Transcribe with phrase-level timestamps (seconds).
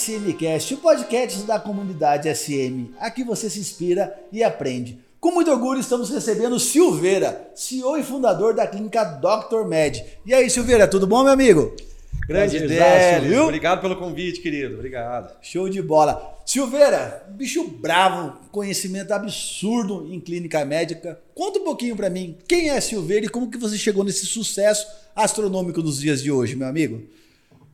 [0.00, 2.94] SMcast, o podcast da comunidade SM.
[2.98, 4.98] Aqui você se inspira e aprende.
[5.20, 9.68] Com muito orgulho estamos recebendo Silveira, CEO e fundador da clínica Dr.
[9.68, 10.02] Med.
[10.24, 11.76] E aí, Silveira, tudo bom, meu amigo?
[12.26, 14.76] Grande Délis, obrigado pelo convite, querido.
[14.76, 15.36] Obrigado.
[15.42, 16.38] Show de bola.
[16.46, 21.20] Silveira, bicho bravo, conhecimento absurdo em clínica médica.
[21.34, 24.86] Conta um pouquinho para mim, quem é Silveira e como que você chegou nesse sucesso
[25.14, 27.02] astronômico dos dias de hoje, meu amigo?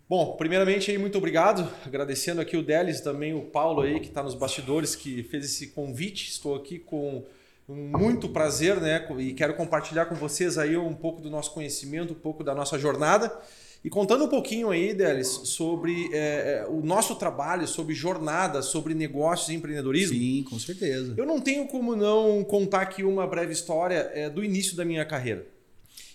[0.09, 4.23] Bom, primeiramente aí muito obrigado, agradecendo aqui o Delis, também o Paulo aí que está
[4.23, 6.31] nos bastidores, que fez esse convite.
[6.31, 7.25] Estou aqui com
[7.69, 9.05] muito prazer, né?
[9.19, 12.79] E quero compartilhar com vocês aí um pouco do nosso conhecimento, um pouco da nossa
[12.79, 13.37] jornada.
[13.84, 18.95] E contando um pouquinho aí, Delis, sobre é, é, o nosso trabalho, sobre jornada, sobre
[18.95, 20.17] negócios e empreendedorismo.
[20.17, 21.15] Sim, com certeza.
[21.17, 25.05] Eu não tenho como não contar aqui uma breve história é, do início da minha
[25.05, 25.47] carreira.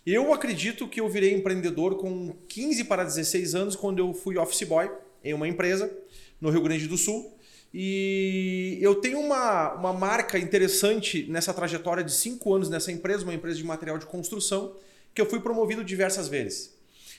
[0.05, 4.63] Eu acredito que eu virei empreendedor com 15 para 16 anos, quando eu fui office
[4.63, 4.89] boy
[5.23, 5.95] em uma empresa
[6.39, 7.37] no Rio Grande do Sul.
[7.73, 13.33] E eu tenho uma, uma marca interessante nessa trajetória de cinco anos nessa empresa, uma
[13.33, 14.75] empresa de material de construção,
[15.13, 16.75] que eu fui promovido diversas vezes.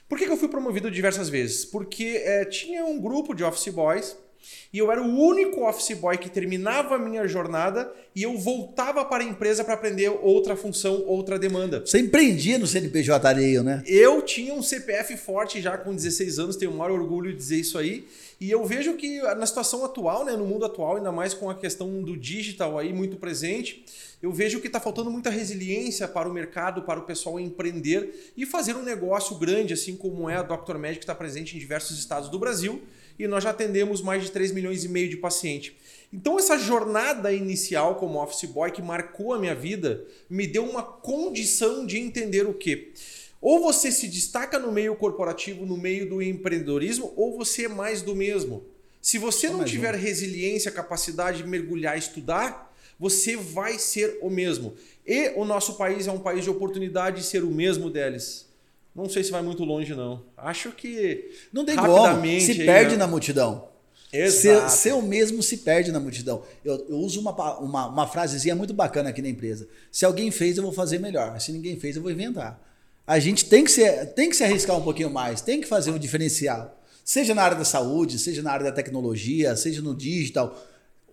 [0.09, 1.65] Por que, que eu fui promovido diversas vezes?
[1.65, 4.17] Porque é, tinha um grupo de office boys
[4.73, 9.05] e eu era o único office boy que terminava a minha jornada e eu voltava
[9.05, 11.81] para a empresa para aprender outra função, outra demanda.
[11.81, 13.83] Você empreendia no CNPJ Areio, né?
[13.87, 17.57] Eu tinha um CPF forte já com 16 anos, tenho o maior orgulho de dizer
[17.57, 18.07] isso aí.
[18.41, 21.55] E eu vejo que na situação atual, né, no mundo atual, ainda mais com a
[21.55, 23.85] questão do digital aí muito presente,
[24.23, 28.47] eu vejo que está faltando muita resiliência para o mercado, para o pessoal empreender e
[28.47, 30.77] fazer um negócio grande, assim como é a Dr.
[30.77, 32.83] Medic, que está presente em diversos estados do Brasil
[33.19, 35.73] e nós já atendemos mais de 3 milhões e meio de pacientes.
[36.13, 40.83] Então essa jornada inicial como office boy que marcou a minha vida, me deu uma
[40.83, 42.93] condição de entender o quê?
[43.41, 48.01] Ou você se destaca no meio corporativo, no meio do empreendedorismo, ou você é mais
[48.01, 48.65] do mesmo.
[49.01, 54.75] Se você não tiver resiliência, capacidade de mergulhar, estudar, você vai ser o mesmo.
[55.05, 58.47] E o nosso país é um país de oportunidade de ser o mesmo deles.
[58.95, 60.23] Não sei se vai muito longe, não.
[60.37, 61.31] Acho que.
[61.53, 62.41] Não tem como.
[62.41, 62.99] Se perde né?
[62.99, 63.69] na multidão.
[64.13, 64.71] Exato.
[64.71, 66.43] Ser o mesmo se perde na multidão.
[66.63, 69.67] Eu, eu uso uma, uma, uma frasezinha muito bacana aqui na empresa.
[69.91, 71.41] Se alguém fez, eu vou fazer melhor.
[71.41, 72.61] Se ninguém fez, eu vou inventar.
[73.07, 75.91] A gente tem que, ser, tem que se arriscar um pouquinho mais, tem que fazer
[75.91, 76.79] um diferencial.
[77.05, 80.57] Seja na área da saúde, seja na área da tecnologia, seja no digital.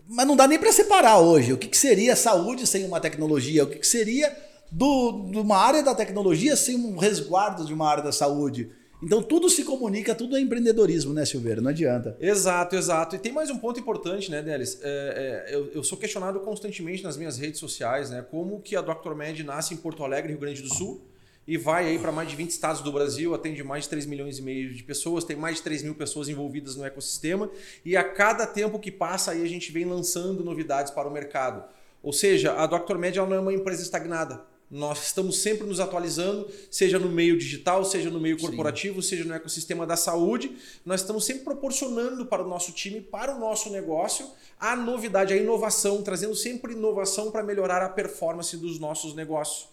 [0.07, 1.53] Mas não dá nem para separar hoje.
[1.53, 3.63] O que, que seria saúde sem uma tecnologia?
[3.63, 4.35] O que, que seria
[4.71, 8.69] do, de uma área da tecnologia sem um resguardo de uma área da saúde.
[9.01, 11.61] Então tudo se comunica, tudo é empreendedorismo, né, Silveira?
[11.61, 12.17] Não adianta.
[12.19, 13.15] Exato, exato.
[13.15, 14.77] E tem mais um ponto importante, né, Delis?
[14.81, 18.25] É, é, eu, eu, sou questionado constantemente nas minhas redes sociais, né?
[18.29, 19.13] Como que a Dr.
[19.15, 21.01] Med nasce em Porto Alegre, Rio Grande do Sul,
[21.47, 24.37] e vai aí para mais de 20 estados do Brasil, atende mais de 3 milhões
[24.37, 27.49] e meio de pessoas, tem mais de 3 mil pessoas envolvidas no ecossistema,
[27.85, 31.63] e a cada tempo que passa aí a gente vem lançando novidades para o mercado.
[32.03, 32.97] Ou seja, a Dr.
[32.97, 37.83] Med não é uma empresa estagnada nós estamos sempre nos atualizando, seja no meio digital,
[37.83, 39.09] seja no meio corporativo, Sim.
[39.09, 40.55] seja no ecossistema da saúde.
[40.85, 44.29] Nós estamos sempre proporcionando para o nosso time, para o nosso negócio,
[44.59, 49.67] a novidade, a inovação, trazendo sempre inovação para melhorar a performance dos nossos negócios.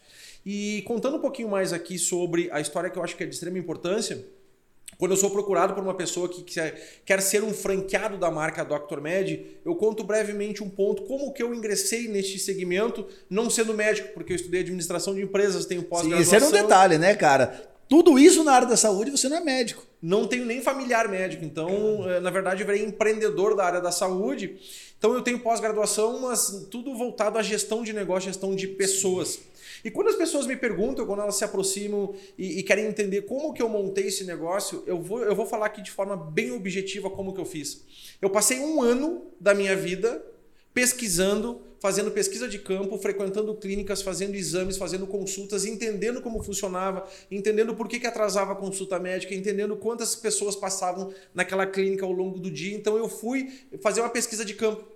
[0.44, 3.34] E contando um pouquinho mais aqui sobre a história que eu acho que é de
[3.34, 4.24] extrema importância,
[4.98, 6.42] quando eu sou procurado por uma pessoa que
[7.04, 9.00] quer ser um franqueado da marca Dr.
[9.00, 14.08] Med, eu conto brevemente um ponto, como que eu ingressei neste segmento, não sendo médico,
[14.14, 16.22] porque eu estudei administração de empresas, tenho pós-graduação.
[16.22, 17.76] Esse era um detalhe, né, cara?
[17.88, 19.84] Tudo isso na área da saúde você não é médico.
[20.02, 22.10] Não tenho nem familiar médico, então, Caramba.
[22.10, 24.56] Eh, na verdade, eu virei empreendedor da área da saúde.
[24.98, 29.38] Então, eu tenho pós-graduação, mas tudo voltado à gestão de negócio, gestão de pessoas.
[29.84, 33.52] E quando as pessoas me perguntam, quando elas se aproximam e, e, querem entender como
[33.52, 37.10] que eu montei esse negócio, eu vou, eu vou falar aqui de forma bem objetiva
[37.10, 37.84] como que eu fiz.
[38.20, 40.24] Eu passei um ano da minha vida
[40.76, 47.74] pesquisando, fazendo pesquisa de campo, frequentando clínicas, fazendo exames, fazendo consultas, entendendo como funcionava, entendendo
[47.74, 52.38] por que, que atrasava a consulta médica, entendendo quantas pessoas passavam naquela clínica ao longo
[52.38, 52.76] do dia.
[52.76, 53.50] Então eu fui
[53.80, 54.95] fazer uma pesquisa de campo.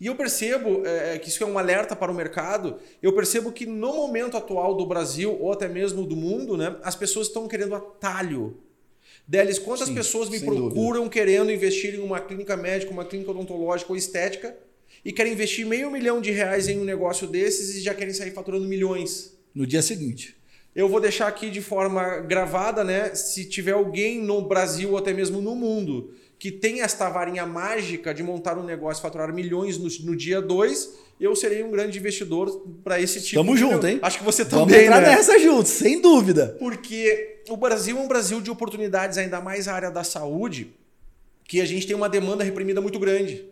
[0.00, 2.78] E eu percebo é, é, que isso é um alerta para o mercado.
[3.02, 6.94] Eu percebo que no momento atual do Brasil, ou até mesmo do mundo, né, as
[6.94, 8.58] pessoas estão querendo atalho.
[9.26, 11.10] Delis, quantas Sim, pessoas me procuram dúvida.
[11.10, 14.56] querendo investir em uma clínica médica, uma clínica odontológica ou estética
[15.04, 18.30] e querem investir meio milhão de reais em um negócio desses e já querem sair
[18.30, 19.36] faturando milhões?
[19.54, 20.36] No dia seguinte.
[20.74, 23.14] Eu vou deixar aqui de forma gravada, né?
[23.14, 28.14] Se tiver alguém no Brasil ou até mesmo no mundo que tem esta varinha mágica
[28.14, 30.90] de montar um negócio e faturar milhões no, no dia 2,
[31.20, 33.42] eu serei um grande investidor para esse tipo.
[33.42, 33.98] Tamo junto, hein?
[34.00, 34.66] Acho que você também.
[34.66, 35.16] Vamos entrar né?
[35.16, 36.56] nessa junto, sem dúvida.
[36.58, 40.72] Porque o Brasil é um Brasil de oportunidades, ainda mais a área da saúde,
[41.44, 43.44] que a gente tem uma demanda reprimida muito grande.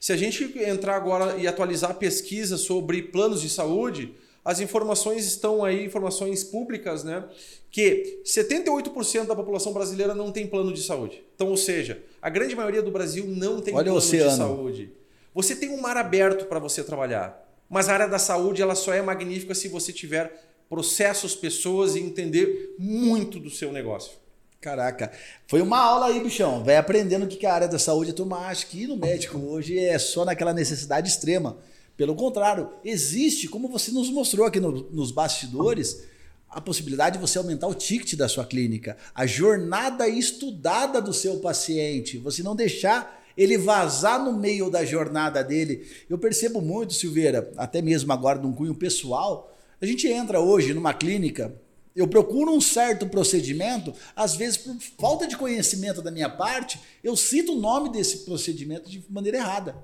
[0.00, 5.64] Se a gente entrar agora e atualizar pesquisa sobre planos de saúde, as informações estão
[5.64, 7.24] aí, informações públicas, né?
[7.70, 11.22] Que 78% da população brasileira não tem plano de saúde.
[11.34, 14.92] Então, ou seja, a grande maioria do Brasil não tem Olha plano de saúde.
[15.34, 18.92] Você tem um mar aberto para você trabalhar, mas a área da saúde ela só
[18.92, 20.30] é magnífica se você tiver
[20.68, 24.12] processos, pessoas e entender muito do seu negócio.
[24.60, 25.10] Caraca,
[25.48, 26.62] foi uma aula aí, bichão.
[26.62, 29.36] Vai aprendendo o que a área da saúde a turma acha que ir no médico
[29.38, 31.58] hoje é só naquela necessidade extrema.
[31.96, 36.04] Pelo contrário, existe, como você nos mostrou aqui no, nos bastidores,
[36.48, 41.38] a possibilidade de você aumentar o ticket da sua clínica, a jornada estudada do seu
[41.40, 45.86] paciente, você não deixar ele vazar no meio da jornada dele.
[46.08, 50.92] Eu percebo muito, Silveira, até mesmo agora num cunho pessoal, a gente entra hoje numa
[50.92, 51.54] clínica,
[51.94, 57.16] eu procuro um certo procedimento, às vezes por falta de conhecimento da minha parte, eu
[57.16, 59.76] cito o nome desse procedimento de maneira errada.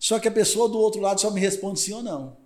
[0.00, 2.36] Só que a pessoa do outro lado só me responde sim ou não.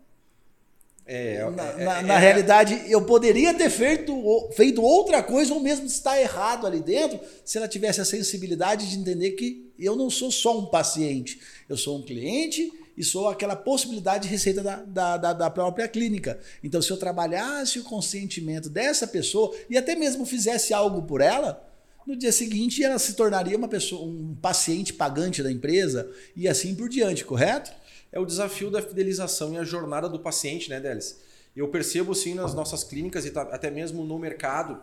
[1.06, 5.60] É, na, é, na, é, na realidade, eu poderia ter feito, feito outra coisa ou
[5.60, 10.10] mesmo estar errado ali dentro se ela tivesse a sensibilidade de entender que eu não
[10.10, 14.76] sou só um paciente, eu sou um cliente e sou aquela possibilidade de receita da,
[14.76, 16.40] da, da, da própria clínica.
[16.62, 21.62] Então, se eu trabalhasse o consentimento dessa pessoa e até mesmo fizesse algo por ela,
[22.06, 26.74] no dia seguinte, ela se tornaria uma pessoa, um paciente pagante da empresa e assim
[26.74, 27.72] por diante, correto?
[28.12, 31.18] É o desafio da fidelização e a jornada do paciente, né, Delis?
[31.56, 34.80] Eu percebo sim nas nossas clínicas e até mesmo no mercado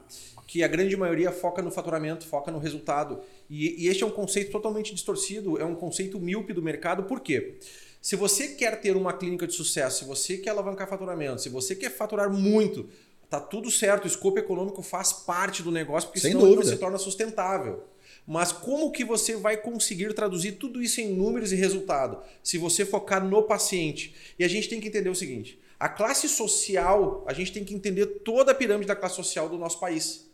[0.47, 3.21] que a grande maioria foca no faturamento, foca no resultado.
[3.49, 7.03] E, e este é um conceito totalmente distorcido, é um conceito míope do mercado.
[7.03, 7.55] Por quê?
[8.01, 11.75] Se você quer ter uma clínica de sucesso, se você quer alavancar faturamento, se você
[11.75, 12.89] quer faturar muito,
[13.31, 16.61] tá tudo certo, o escopo econômico faz parte do negócio, porque Sem senão dúvida.
[16.61, 17.85] ele não se torna sustentável.
[18.27, 22.21] Mas como que você vai conseguir traduzir tudo isso em números e resultado?
[22.43, 24.13] Se você focar no paciente.
[24.37, 27.73] E a gente tem que entender o seguinte: a classe social, a gente tem que
[27.73, 30.29] entender toda a pirâmide da classe social do nosso país.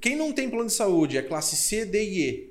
[0.00, 2.49] Quem não tem plano de saúde é classe C, D e E.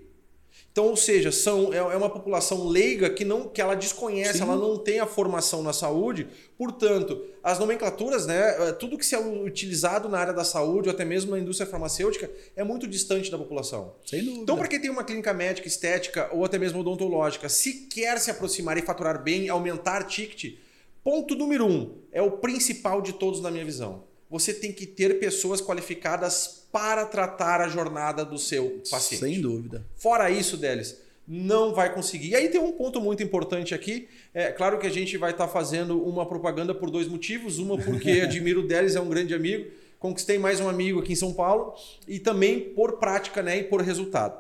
[0.79, 4.43] Então, ou seja, são, é, é uma população leiga que, não, que ela desconhece, Sim.
[4.43, 9.13] ela não tem a formação na saúde, portanto, as nomenclaturas, né, é, tudo que se
[9.13, 13.29] é utilizado na área da saúde, ou até mesmo na indústria farmacêutica, é muito distante
[13.29, 13.93] da população.
[14.05, 14.41] Sem dúvida.
[14.41, 18.31] Então, para quem tem uma clínica médica, estética ou até mesmo odontológica, se quer se
[18.31, 20.59] aproximar e faturar bem, aumentar ticket,
[21.03, 24.07] ponto número um, é o principal de todos na minha visão.
[24.29, 29.21] Você tem que ter pessoas qualificadas para tratar a jornada do seu paciente.
[29.21, 29.83] Sem dúvida.
[29.95, 30.97] Fora isso, Delis,
[31.27, 32.29] não vai conseguir.
[32.29, 34.07] E aí tem um ponto muito importante aqui.
[34.33, 37.57] É claro que a gente vai estar tá fazendo uma propaganda por dois motivos.
[37.57, 39.69] Uma porque admiro o Delis, é um grande amigo.
[39.97, 41.73] Conquistei mais um amigo aqui em São Paulo.
[42.07, 44.39] E também por prática né, e por resultado.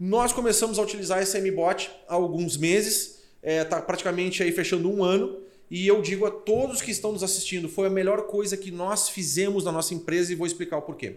[0.00, 3.18] Nós começamos a utilizar esse MBot há alguns meses.
[3.42, 5.38] Está é, tá praticamente aí fechando um ano.
[5.70, 9.08] E eu digo a todos que estão nos assistindo, foi a melhor coisa que nós
[9.08, 11.16] fizemos na nossa empresa e vou explicar o porquê.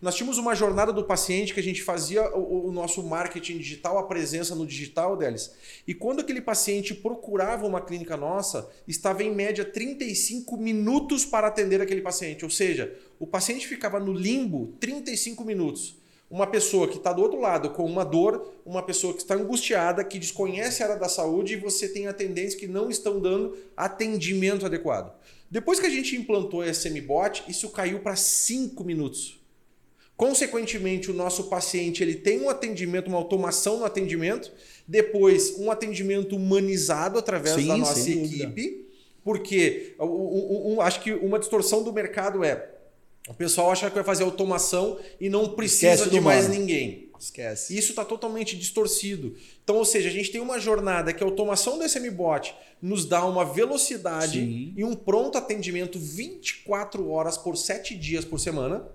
[0.00, 3.96] Nós tínhamos uma jornada do paciente que a gente fazia o, o nosso marketing digital,
[3.96, 5.54] a presença no digital deles.
[5.86, 11.80] E quando aquele paciente procurava uma clínica nossa, estava em média 35 minutos para atender
[11.80, 12.44] aquele paciente.
[12.44, 15.96] Ou seja, o paciente ficava no limbo 35 minutos
[16.30, 20.02] uma pessoa que está do outro lado com uma dor, uma pessoa que está angustiada,
[20.02, 24.66] que desconhece a área da saúde e você tem atendentes que não estão dando atendimento
[24.66, 25.14] adequado.
[25.48, 29.40] Depois que a gente implantou esse MBot, isso caiu para 5 minutos.
[30.16, 34.50] Consequentemente, o nosso paciente ele tem um atendimento, uma automação no atendimento,
[34.88, 38.88] depois um atendimento humanizado através Sim, da nossa equipe,
[39.22, 39.94] porque
[40.80, 42.75] acho que uma distorção do mercado é
[43.28, 47.10] o pessoal acha que vai fazer automação e não precisa Esquece de mais ninguém.
[47.18, 47.76] Esquece.
[47.76, 49.34] Isso está totalmente distorcido.
[49.64, 53.24] Então, ou seja, a gente tem uma jornada que a automação do SMBot nos dá
[53.24, 54.72] uma velocidade Sim.
[54.76, 58.86] e um pronto atendimento 24 horas por 7 dias por semana.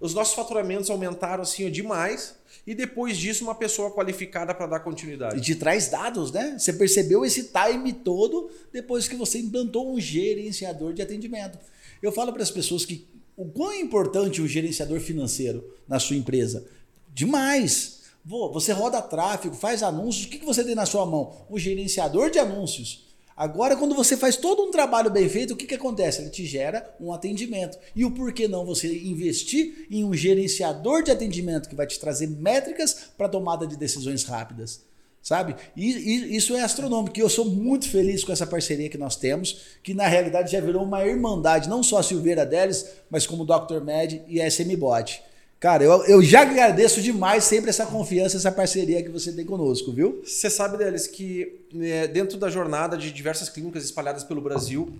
[0.00, 2.36] Os nossos faturamentos aumentaram assim demais.
[2.66, 5.38] E depois disso, uma pessoa qualificada para dar continuidade.
[5.38, 6.56] E te traz dados, né?
[6.58, 11.58] Você percebeu esse time todo depois que você implantou um gerenciador de atendimento.
[12.02, 16.16] Eu falo para as pessoas que o quão é importante o gerenciador financeiro na sua
[16.16, 16.66] empresa?
[17.14, 18.00] Demais!
[18.24, 21.46] Você roda tráfego, faz anúncios, o que você tem na sua mão?
[21.48, 23.06] O gerenciador de anúncios.
[23.36, 26.20] Agora, quando você faz todo um trabalho bem feito, o que, que acontece?
[26.20, 27.78] Ele te gera um atendimento.
[27.94, 32.26] E o porquê não você investir em um gerenciador de atendimento que vai te trazer
[32.26, 34.84] métricas para tomada de decisões rápidas?
[35.22, 35.56] Sabe?
[35.76, 37.18] E, e, isso é astronômico.
[37.18, 40.60] E eu sou muito feliz com essa parceria que nós temos, que na realidade já
[40.60, 43.82] virou uma irmandade, não só a Silveira Deles, mas como o Dr.
[43.82, 45.22] Med e a SMBot.
[45.60, 49.92] Cara, eu, eu já agradeço demais sempre essa confiança, essa parceria que você tem conosco,
[49.92, 50.22] viu?
[50.24, 54.96] Você sabe, Delis, que é, dentro da jornada de diversas clínicas espalhadas pelo Brasil,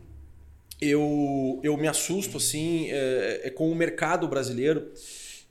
[0.81, 4.91] eu, eu me assusto assim é, é, com o mercado brasileiro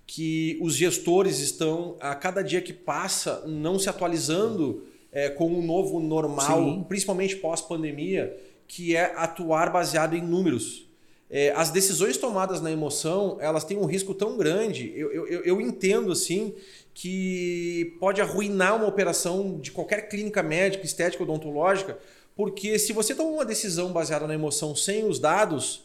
[0.08, 5.62] que os gestores estão a cada dia que passa não se atualizando é, com um
[5.62, 6.86] novo normal, Sim.
[6.88, 8.36] principalmente pós-pandemia,
[8.68, 10.88] que é atuar baseado em números
[11.30, 14.94] é, as decisões tomadas na emoção, elas têm um risco tão grande.
[14.96, 16.54] Eu, eu, eu entendo assim
[16.94, 21.98] que pode arruinar uma operação de qualquer clínica médica, estética, odontológica,
[22.36, 25.84] porque se você toma uma decisão baseada na emoção sem os dados,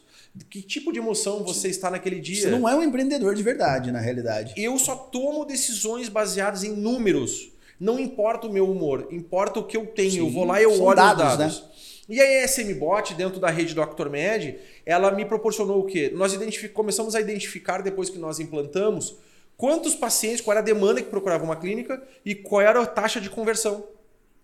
[0.48, 2.42] que tipo de emoção você está naquele dia?
[2.42, 4.54] Você não é um empreendedor de verdade, na realidade.
[4.56, 7.52] Eu só tomo decisões baseadas em números.
[7.78, 10.10] Não importa o meu humor, importa o que eu tenho.
[10.10, 11.60] Sim, eu vou lá e eu olho dados, os dados.
[11.60, 11.68] Né?
[12.08, 14.08] E a ESMBot, dentro da rede Dr.
[14.08, 16.10] Med, ela me proporcionou o quê?
[16.14, 16.36] Nós
[16.72, 19.16] começamos a identificar, depois que nós implantamos,
[19.56, 23.20] quantos pacientes, qual era a demanda que procurava uma clínica e qual era a taxa
[23.20, 23.84] de conversão.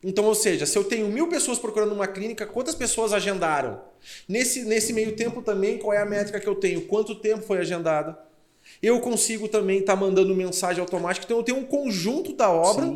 [0.02, 3.80] Então, ou seja, se eu tenho mil pessoas procurando uma clínica, quantas pessoas agendaram?
[4.28, 6.82] Nesse, nesse meio tempo também, qual é a métrica que eu tenho?
[6.82, 8.16] Quanto tempo foi agendado?
[8.82, 12.86] Eu consigo também estar tá mandando mensagem automática, então eu tenho um conjunto da obra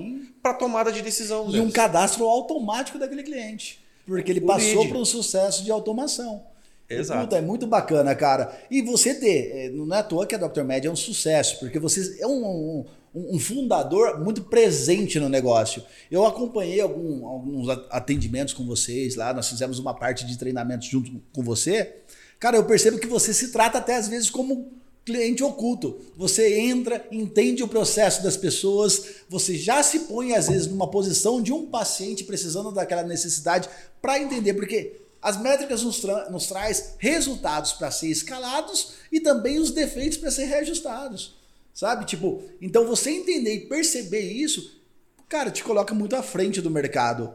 [0.42, 1.50] para tomada de decisão.
[1.50, 3.82] E um cadastro automático daquele cliente.
[4.06, 6.44] Porque ele o passou para um sucesso de automação.
[6.88, 7.22] Exato.
[7.22, 8.56] Puta, é muito bacana, cara.
[8.70, 10.62] E você ter, é, não é à toa que a Dr.
[10.62, 15.82] Med é um sucesso, porque você é um, um, um fundador muito presente no negócio.
[16.10, 21.20] Eu acompanhei algum, alguns atendimentos com vocês lá, nós fizemos uma parte de treinamento junto
[21.32, 21.96] com você.
[22.38, 24.72] Cara, eu percebo que você se trata até às vezes como
[25.04, 26.00] cliente oculto.
[26.16, 31.42] Você entra, entende o processo das pessoas, você já se põe às vezes numa posição
[31.42, 33.68] de um paciente precisando daquela necessidade
[34.00, 39.58] para entender, porque as métricas nos, tra nos traz resultados para ser escalados e também
[39.58, 41.41] os defeitos para ser reajustados.
[41.72, 42.04] Sabe?
[42.04, 44.82] Tipo, então você entender e perceber isso,
[45.28, 47.34] cara, te coloca muito à frente do mercado.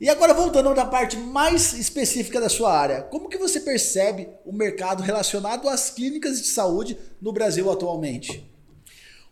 [0.00, 4.52] E agora voltando da parte mais específica da sua área, como que você percebe o
[4.52, 8.44] mercado relacionado às clínicas de saúde no Brasil atualmente?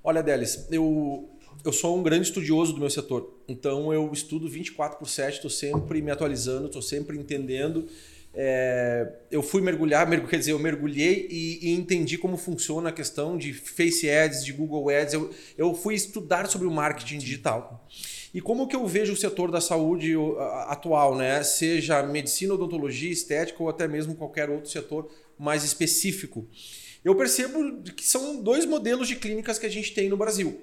[0.04, 1.28] Olha, Delis, eu,
[1.64, 5.50] eu sou um grande estudioso do meu setor, então eu estudo 24 por 7, estou
[5.50, 7.88] sempre me atualizando, estou sempre entendendo.
[8.34, 13.36] É, eu fui mergulhar, quer dizer, eu mergulhei e, e, entendi como funciona a questão
[13.36, 15.14] de Face Ads, de Google Ads.
[15.14, 17.86] Eu, eu fui estudar sobre o marketing digital.
[18.32, 20.14] E como que eu vejo o setor da saúde
[20.66, 21.42] atual, né?
[21.42, 26.48] Seja medicina, odontologia, estética ou até mesmo qualquer outro setor mais específico.
[27.04, 30.62] Eu percebo que são dois modelos de clínicas que a gente tem no Brasil.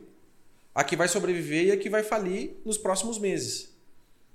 [0.74, 3.70] A que vai sobreviver e a que vai falir nos próximos meses.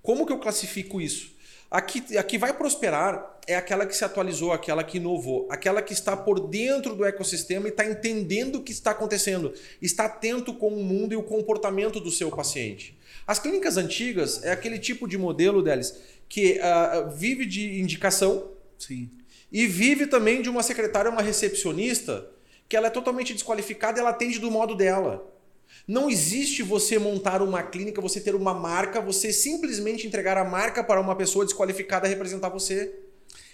[0.00, 1.33] Como que eu classifico isso?
[1.74, 5.82] A que, a que vai prosperar é aquela que se atualizou, aquela que inovou, aquela
[5.82, 9.52] que está por dentro do ecossistema e está entendendo o que está acontecendo,
[9.82, 12.96] está atento com o mundo e o comportamento do seu paciente.
[13.26, 19.10] As clínicas antigas é aquele tipo de modelo deles que uh, vive de indicação Sim.
[19.50, 22.30] e vive também de uma secretária, uma recepcionista,
[22.68, 25.28] que ela é totalmente desqualificada e ela atende do modo dela.
[25.86, 30.82] Não existe você montar uma clínica, você ter uma marca, você simplesmente entregar a marca
[30.82, 32.92] para uma pessoa desqualificada representar você.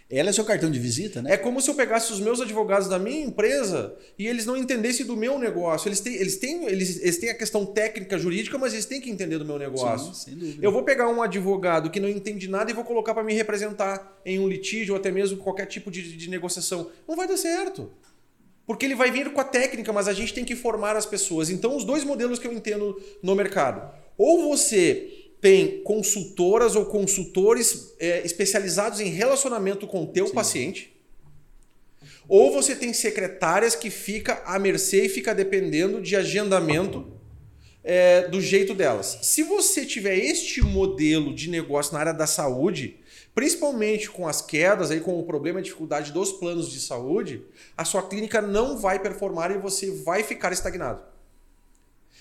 [0.08, 1.34] Ela é seu cartão de visita, né?
[1.34, 5.06] É como se eu pegasse os meus advogados da minha empresa e eles não entendessem
[5.06, 5.88] do meu negócio.
[5.88, 9.08] Eles têm, eles têm, eles, eles têm a questão técnica, jurídica, mas eles têm que
[9.08, 10.12] entender do meu negócio.
[10.12, 10.66] Sim, sem dúvida.
[10.66, 14.20] Eu vou pegar um advogado que não entende nada e vou colocar para me representar
[14.26, 16.90] em um litígio ou até mesmo qualquer tipo de, de negociação.
[17.06, 17.88] Não vai dar certo.
[18.70, 21.50] Porque ele vai vir com a técnica, mas a gente tem que formar as pessoas.
[21.50, 23.92] Então, os dois modelos que eu entendo no mercado.
[24.16, 30.34] Ou você tem consultoras ou consultores é, especializados em relacionamento com o teu Sim.
[30.34, 30.96] paciente,
[32.28, 37.12] ou você tem secretárias que fica à mercê e fica dependendo de agendamento
[37.82, 39.18] é, do jeito delas.
[39.22, 42.99] Se você tiver este modelo de negócio na área da saúde,
[43.34, 47.44] principalmente com as quedas, aí com o problema e dificuldade dos planos de saúde,
[47.76, 51.02] a sua clínica não vai performar e você vai ficar estagnado.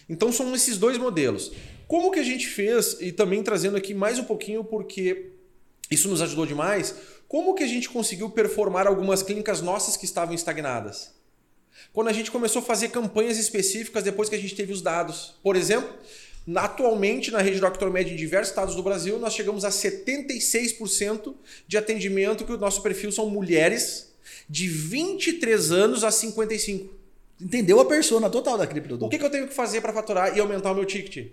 [0.08, 1.52] Então são esses dois modelos.
[1.88, 5.32] Como que a gente fez, e também trazendo aqui mais um pouquinho, porque
[5.90, 6.96] isso nos ajudou demais,
[7.28, 11.14] como que a gente conseguiu performar algumas clínicas nossas que estavam estagnadas?
[11.94, 15.36] Quando a gente começou a fazer campanhas específicas depois que a gente teve os dados.
[15.42, 15.90] Por exemplo,
[16.56, 17.90] atualmente na rede Dr.
[17.90, 21.36] Med em diversos estados do Brasil, nós chegamos a 76%
[21.68, 24.14] de atendimento que o nosso perfil são mulheres
[24.50, 26.94] de 23 anos a 55.
[27.40, 29.08] Entendeu a persona total daquele produto.
[29.08, 31.32] O que, que eu tenho que fazer para faturar e aumentar o meu ticket?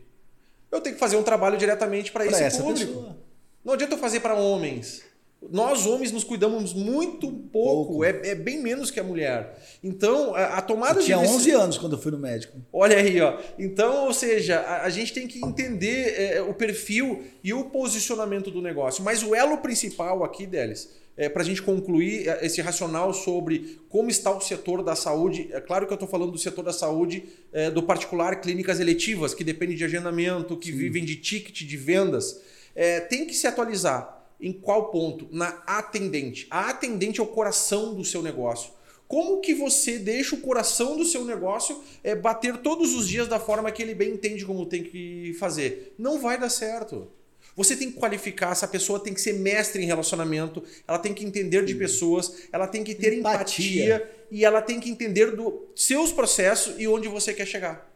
[0.70, 2.92] eu tenho que fazer um trabalho diretamente para esse público.
[2.92, 3.16] Pessoa.
[3.64, 5.02] Não adianta eu fazer para homens.
[5.50, 8.04] Nós, homens, nos cuidamos muito pouco, pouco.
[8.04, 9.56] É, é, bem menos que a mulher.
[9.82, 11.24] Então, a, a tomada eu tinha de.
[11.24, 12.58] Tinha 11 anos quando eu fui no médico.
[12.72, 13.38] Olha aí, ó.
[13.58, 18.50] Então, ou seja, a, a gente tem que entender é, o perfil e o posicionamento
[18.50, 19.04] do negócio.
[19.04, 23.78] Mas o elo principal aqui, Delis, é, para a gente concluir é, esse racional sobre
[23.88, 25.48] como está o setor da saúde.
[25.52, 29.32] É claro que eu estou falando do setor da saúde é, do particular, clínicas eletivas,
[29.34, 30.78] que dependem de agendamento, que Sim.
[30.78, 32.40] vivem de ticket, de vendas.
[32.74, 34.15] É, tem que se atualizar.
[34.40, 35.28] Em qual ponto?
[35.30, 36.46] Na atendente.
[36.50, 38.70] A atendente é o coração do seu negócio.
[39.08, 43.38] Como que você deixa o coração do seu negócio é, bater todos os dias da
[43.38, 45.94] forma que ele bem entende como tem que fazer?
[45.96, 47.08] Não vai dar certo.
[47.54, 51.24] Você tem que qualificar, essa pessoa tem que ser mestre em relacionamento, ela tem que
[51.24, 55.54] entender de pessoas, ela tem que ter empatia, empatia e ela tem que entender dos
[55.74, 57.90] seus processos e onde você quer chegar.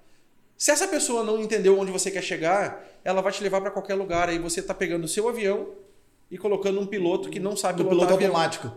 [0.56, 3.94] Se essa pessoa não entendeu onde você quer chegar, ela vai te levar para qualquer
[3.94, 4.28] lugar.
[4.28, 5.68] Aí você está pegando o seu avião
[6.30, 8.72] e colocando um piloto que não sabe Do piloto automático.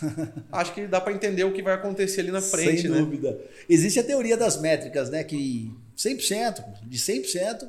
[0.52, 2.98] Acho que dá para entender o que vai acontecer ali na frente, Sem né?
[2.98, 3.40] dúvida.
[3.68, 5.24] Existe a teoria das métricas, né?
[5.24, 7.68] Que 100%, de 100%,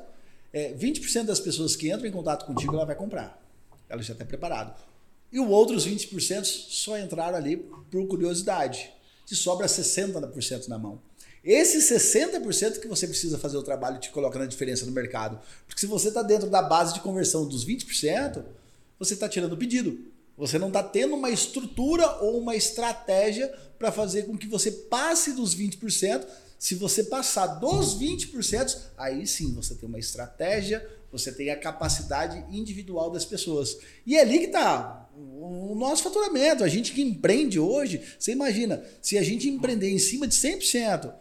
[0.52, 3.40] é, 20% das pessoas que entram em contato contigo, ela vai comprar.
[3.88, 4.74] Ela já está preparada.
[5.32, 8.90] E os outros 20% só entraram ali por curiosidade.
[9.24, 11.00] Te sobra 60% na mão.
[11.42, 15.40] Esse 60% que você precisa fazer o trabalho te coloca na diferença no mercado.
[15.66, 18.44] Porque se você está dentro da base de conversão dos 20%,
[19.00, 19.98] você está tirando o pedido.
[20.36, 25.32] Você não está tendo uma estrutura ou uma estratégia para fazer com que você passe
[25.32, 26.24] dos 20%.
[26.58, 32.44] Se você passar dos 20%, aí sim você tem uma estratégia, você tem a capacidade
[32.54, 33.78] individual das pessoas.
[34.06, 36.62] E é ali que está o nosso faturamento.
[36.62, 41.12] A gente que empreende hoje, você imagina, se a gente empreender em cima de 100%,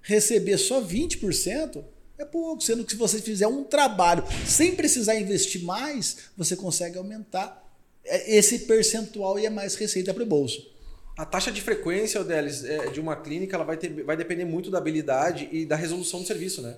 [0.00, 1.84] receber só 20%,
[2.18, 6.96] é pouco, sendo que se você fizer um trabalho sem precisar investir mais, você consegue
[6.96, 7.62] aumentar
[8.04, 10.74] é, esse percentual e é mais receita para o bolso.
[11.16, 14.70] A taxa de frequência, Odelis, é, de uma clínica ela vai, ter, vai depender muito
[14.70, 16.76] da habilidade e da resolução do serviço, né?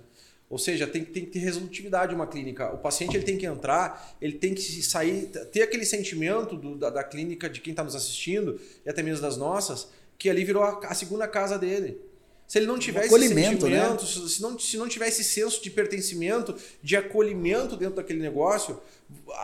[0.50, 2.72] Ou seja, tem, tem que ter resolutividade uma clínica.
[2.72, 6.88] O paciente ele tem que entrar, ele tem que sair, ter aquele sentimento do, da,
[6.88, 10.62] da, clínica, de quem está nos assistindo, e até mesmo das nossas, que ali virou
[10.62, 12.00] a, a segunda casa dele.
[12.48, 13.44] Se ele não tiver esse né?
[13.44, 13.98] sentimento, né?
[13.98, 18.80] se, não, se não tiver esse senso de pertencimento, de acolhimento dentro daquele negócio,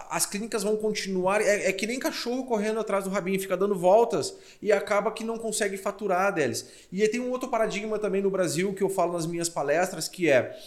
[0.08, 1.42] as clínicas vão continuar.
[1.42, 5.22] É, é, que nem cachorro correndo atrás do rabinho, fica dando voltas e acaba que
[5.22, 6.66] não consegue faturar deles.
[6.90, 10.30] E tem um outro paradigma também no Brasil que eu falo nas minhas palestras, que
[10.30, 10.58] é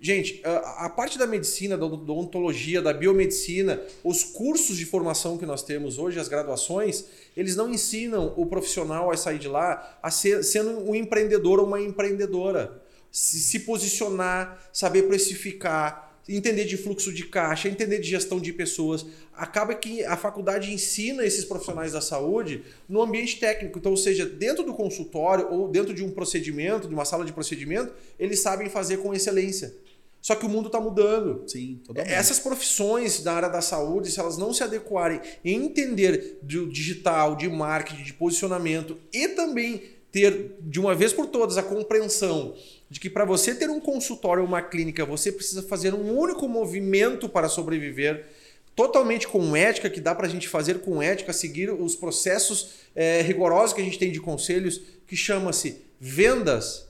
[0.00, 5.62] Gente, a, parte da medicina, da odontologia, da biomedicina, os cursos de formação que nós
[5.62, 7.04] temos hoje, as graduações,
[7.36, 11.66] eles não ensinam o profissional a sair de lá a ser sendo um empreendedor ou
[11.66, 12.80] uma empreendedora.
[13.10, 19.04] Se, se posicionar, saber precificar, entender de fluxo de caixa, entender de gestão de pessoas.
[19.34, 23.78] Acaba que a faculdade ensina esses profissionais da saúde no ambiente técnico.
[23.78, 27.32] Então, ou seja, dentro do consultório ou dentro de um procedimento, de uma sala de
[27.32, 29.74] procedimento, eles sabem fazer com excelência.
[30.20, 31.44] Só que o mundo está mudando.
[31.46, 32.12] Sim, totalmente.
[32.12, 37.36] Essas profissões da área da saúde, se elas não se adequarem em entender do digital,
[37.36, 42.54] de marketing, de posicionamento e também ter de uma vez por todas a compreensão
[42.90, 46.48] de que para você ter um consultório ou uma clínica, você precisa fazer um único
[46.48, 48.26] movimento para sobreviver,
[48.74, 53.20] totalmente com ética, que dá para a gente fazer com ética, seguir os processos é,
[53.20, 56.87] rigorosos que a gente tem de conselhos, que chama-se vendas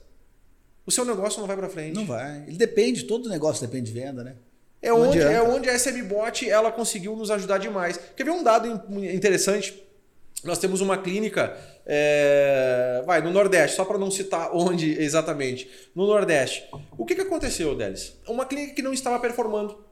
[0.89, 1.95] o seu negócio não vai para frente.
[1.95, 2.45] Não vai.
[2.47, 4.37] Ele depende, todo negócio depende de venda, né?
[4.81, 8.01] É onde, é onde a SMBot ela conseguiu nos ajudar demais.
[8.17, 8.67] Quer ver um dado
[9.13, 9.87] interessante?
[10.43, 15.69] Nós temos uma clínica, é, vai, no Nordeste, só para não citar onde exatamente.
[15.95, 16.67] No Nordeste.
[16.97, 18.15] O que, que aconteceu, Delis?
[18.27, 19.85] Uma clínica que não estava performando.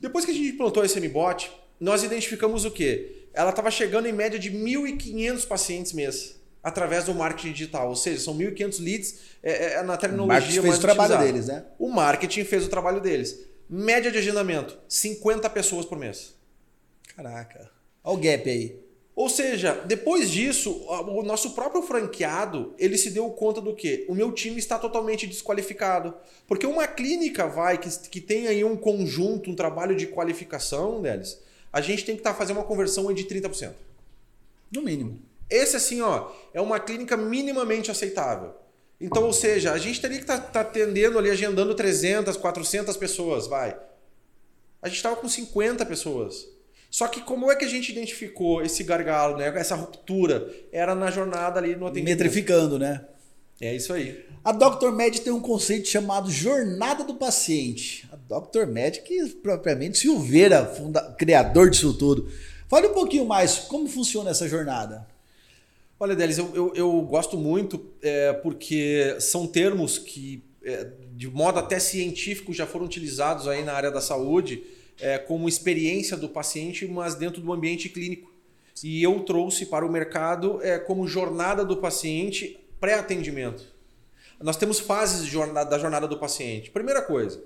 [0.00, 3.26] Depois que a gente implantou a SMBot, nós identificamos o quê?
[3.34, 6.37] Ela estava chegando em média de 1.500 pacientes mês
[6.68, 7.88] através do marketing digital.
[7.88, 10.60] Ou seja, são 1.500 leads é, é, na terminologia.
[10.60, 11.64] O marketing fez o trabalho deles, né?
[11.78, 13.38] O marketing fez o trabalho deles.
[13.68, 16.34] Média de agendamento: 50 pessoas por mês.
[17.16, 17.70] Caraca.
[18.04, 18.88] Olha o gap aí.
[19.18, 24.06] Ou seja, depois disso, o nosso próprio franqueado, ele se deu conta do que?
[24.08, 26.14] O meu time está totalmente desqualificado.
[26.46, 31.42] Porque uma clínica vai, que, que tem aí um conjunto, um trabalho de qualificação deles,
[31.72, 33.72] a gente tem que estar tá fazendo uma conversão de 30%.
[34.70, 35.18] No mínimo.
[35.50, 38.54] Esse, assim, ó, é uma clínica minimamente aceitável.
[39.00, 42.96] Então, ou seja, a gente teria que estar tá, tá atendendo ali, agendando 300, 400
[42.96, 43.76] pessoas, vai.
[44.82, 46.48] A gente estava com 50 pessoas.
[46.90, 49.52] Só que como é que a gente identificou esse gargalo, né?
[49.56, 50.52] essa ruptura?
[50.72, 52.18] Era na jornada ali no atendimento.
[52.18, 53.04] Metrificando, né?
[53.60, 54.24] É isso aí.
[54.44, 54.90] A Dr.
[54.92, 58.08] Med tem um conceito chamado jornada do paciente.
[58.12, 58.66] A Dr.
[58.66, 62.30] Med, que propriamente Silveira, funda, criador disso tudo.
[62.68, 65.06] Fale um pouquinho mais, como funciona essa jornada?
[66.00, 71.58] Olha, Delis, eu, eu, eu gosto muito é, porque são termos que, é, de modo
[71.58, 74.62] até científico, já foram utilizados aí na área da saúde
[75.00, 78.32] é, como experiência do paciente, mas dentro do ambiente clínico.
[78.82, 83.64] E eu trouxe para o mercado é, como jornada do paciente pré-atendimento.
[84.40, 86.70] Nós temos fases jornada, da jornada do paciente.
[86.70, 87.42] Primeira coisa,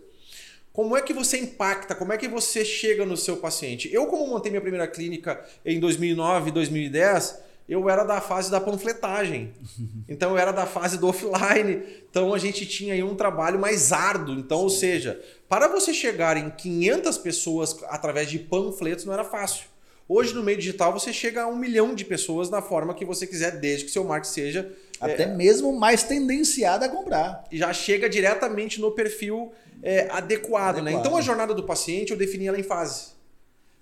[0.74, 1.94] como é que você impacta?
[1.94, 3.90] Como é que você chega no seu paciente?
[3.90, 9.52] Eu, como montei minha primeira clínica em 2009, 2010, eu era da fase da panfletagem.
[10.08, 11.82] Então eu era da fase do offline.
[12.10, 14.34] Então a gente tinha aí um trabalho mais árduo.
[14.34, 19.66] Então, ou seja, para você chegar em 500 pessoas através de panfletos não era fácil.
[20.08, 23.26] Hoje no meio digital você chega a um milhão de pessoas na forma que você
[23.26, 27.44] quiser, desde que seu marketing seja até é, mesmo mais tendenciado a comprar.
[27.50, 30.92] Já chega diretamente no perfil é, adequado, adequado, né?
[30.92, 33.12] Então a jornada do paciente eu defini ela em fase.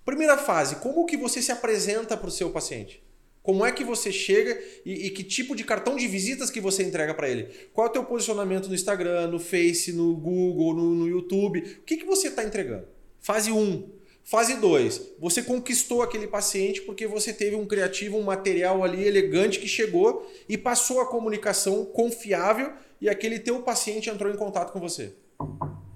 [0.05, 3.03] Primeira fase, como que você se apresenta para o seu paciente?
[3.43, 6.83] Como é que você chega e, e, que tipo de cartão de visitas que você
[6.83, 7.47] entrega para ele?
[7.73, 11.59] Qual é o teu posicionamento no Instagram, no Face, no Google, no, no YouTube?
[11.59, 12.85] O que, que você está entregando?
[13.19, 13.89] Fase 1.
[14.23, 15.13] Fase 2.
[15.19, 20.31] Você conquistou aquele paciente porque você teve um criativo, um material ali elegante que chegou
[20.47, 25.13] e passou a comunicação confiável e aquele teu paciente entrou em contato com você.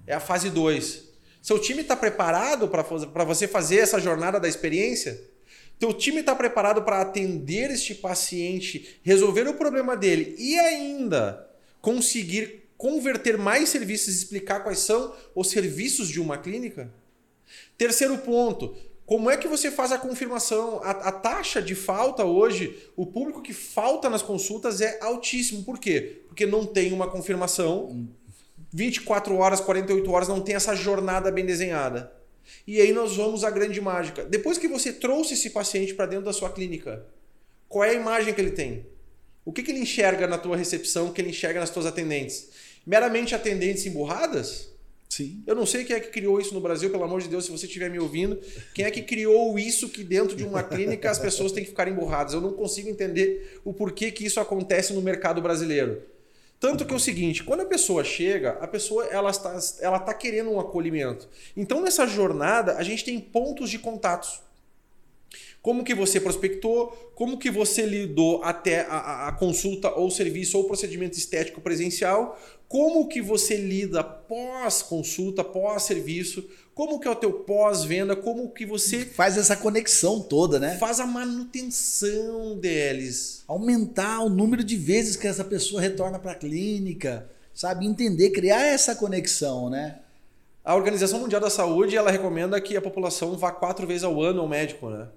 [0.08, 1.06] É a fase 2.
[1.44, 5.35] Seu time está preparado para você fazer essa jornada da experiência?
[5.80, 11.48] Teu time está preparado para atender este paciente, resolver o problema dele e ainda
[11.82, 16.92] conseguir converter mais serviços e explicar quais são os serviços de uma clínica?
[17.78, 20.82] Terceiro ponto, como é que você faz a confirmação?
[20.84, 25.64] A, a, taxa de falta hoje, o público que falta nas consultas é altíssimo.
[25.64, 26.24] Por quê?
[26.28, 28.08] Porque não tem uma confirmação.
[28.74, 32.12] 24 horas, 48 horas, não tem essa jornada bem desenhada.
[32.68, 34.24] E aí nós vamos à grande mágica.
[34.24, 37.06] Depois que você trouxe esse paciente para dentro da sua clínica,
[37.68, 38.86] qual é a imagem que ele tem?
[39.44, 42.50] O que, que ele enxerga na tua recepção, o que ele enxerga nas tuas atendentes?
[42.86, 44.70] Meramente atendentes emburradas?
[45.08, 45.44] Sim.
[45.46, 47.52] Eu não sei quem é que criou isso no Brasil, pelo amor de Deus, se
[47.52, 48.40] você estiver me ouvindo.
[48.74, 51.88] Quem é que criou isso que dentro de uma clínica as pessoas têm que ficar
[51.88, 52.34] emburradas?
[52.34, 56.02] Eu não consigo entender o porquê que isso acontece no mercado brasileiro.
[56.60, 60.14] Tanto que é o seguinte, quando a pessoa chega, a pessoa ela está, ela está
[60.14, 61.28] querendo um acolhimento.
[61.56, 64.42] Então nessa jornada a gente tem pontos de contatos.
[65.62, 70.66] Como que você prospectou, como que você lidou até a, a consulta ou serviço ou
[70.66, 78.16] procedimento estético presencial, como que você lida pós-consulta, pós-serviço, como que é o teu pós-venda,
[78.16, 80.78] como que você faz essa conexão toda, né?
[80.78, 86.36] Faz a manutenção deles, aumentar o número de vezes que essa pessoa retorna para a
[86.36, 90.00] clínica, sabe, entender, criar essa conexão, né?
[90.66, 94.42] A Organização Mundial da Saúde, ela recomenda que a população vá quatro vezes ao ano
[94.42, 95.08] ao médico, né?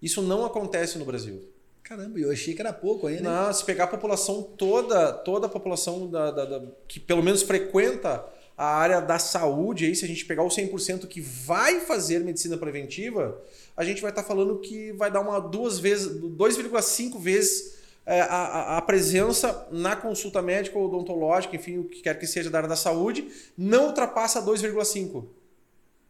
[0.00, 1.46] Isso não acontece no Brasil.
[1.82, 3.22] Caramba, eu achei que era pouco ainda.
[3.22, 7.42] Não, se pegar a população toda, toda a população da, da, da, que pelo menos
[7.42, 8.24] frequenta
[8.56, 12.56] a área da saúde, aí, se a gente pegar o 100% que vai fazer medicina
[12.56, 13.38] preventiva,
[13.76, 17.75] a gente vai estar tá falando que vai dar uma duas vezes, 2,5 vezes
[18.12, 22.58] a, a, presença na consulta médica ou odontológica, enfim, o que quer que seja da
[22.58, 25.26] área da saúde, não ultrapassa 2,5.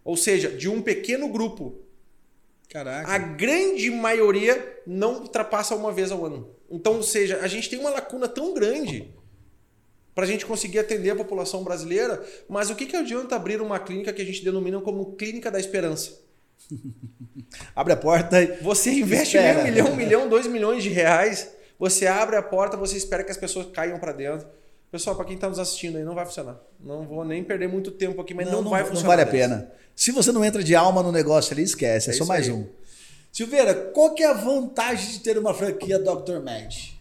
[0.05, 1.87] Ou seja, de um pequeno grupo
[2.69, 3.11] Caraca.
[3.11, 6.51] A grande maioria não ultrapassa uma vez ao ano.
[6.71, 9.15] Então, ou seja, a gente tem uma lacuna tão grande
[10.15, 13.79] para a gente conseguir atender a população brasileira, mas o que, que adianta abrir uma
[13.79, 16.21] clínica que a gente denomina como Clínica da Esperança?
[17.77, 18.57] abre a porta e.
[18.63, 22.97] Você investe meio milhão, um milhão, dois milhões de reais, você abre a porta, você
[22.97, 24.47] espera que as pessoas caiam para dentro.
[24.91, 26.59] Pessoal, para quem está nos assistindo aí, não vai funcionar.
[26.81, 29.03] Não vou nem perder muito tempo aqui, mas não, não, não vai funcionar.
[29.03, 29.73] Não vale a pena.
[29.95, 32.11] Se você não entra de alma no negócio ali, esquece.
[32.11, 32.53] É, é só mais aí.
[32.53, 32.69] um.
[33.33, 36.39] Silveira, qual que é a vantagem de ter uma franquia Dr.
[36.43, 36.99] Med?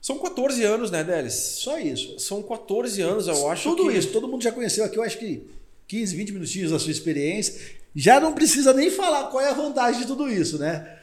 [0.00, 1.34] São 14 anos, né, Delis?
[1.34, 2.18] Só isso.
[2.20, 3.98] São 14 anos, eu acho Tudo que...
[3.98, 5.50] isso, todo mundo já conheceu aqui, eu acho que
[5.88, 7.60] 15, 20 minutinhos da sua experiência.
[7.94, 10.99] Já não precisa nem falar qual é a vantagem de tudo isso, né?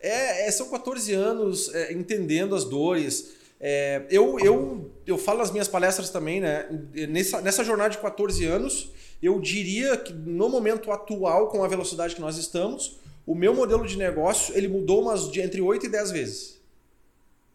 [0.00, 3.32] É, é são 14 anos é, entendendo as dores.
[3.60, 6.68] É, eu, eu, eu falo nas minhas palestras também, né?
[7.08, 8.90] Nessa, nessa jornada de 14 anos,
[9.22, 13.86] eu diria que no momento atual, com a velocidade que nós estamos, o meu modelo
[13.86, 16.58] de negócio ele mudou umas de entre 8 e 10 vezes.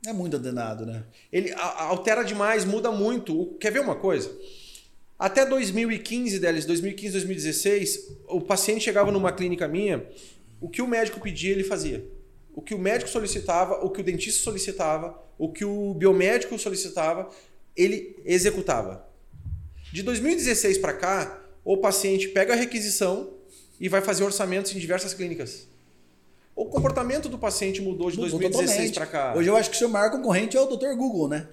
[0.06, 1.04] É muito ordenado, né?
[1.32, 3.56] Ele altera demais, muda muito.
[3.60, 4.30] Quer ver uma coisa?
[5.18, 10.06] Até 2015, Delis, 2015, 2016, o paciente chegava numa clínica minha,
[10.60, 12.06] o que o médico pedia, ele fazia.
[12.54, 17.30] O que o médico solicitava, o que o dentista solicitava, o que o biomédico solicitava,
[17.76, 19.08] ele executava.
[19.92, 23.34] De 2016 para cá, o paciente pega a requisição
[23.80, 25.68] e vai fazer orçamentos em diversas clínicas.
[26.56, 29.34] O comportamento do paciente mudou de mudou 2016 para cá.
[29.36, 30.96] Hoje eu acho que o seu maior concorrente é o Dr.
[30.96, 31.48] Google, né?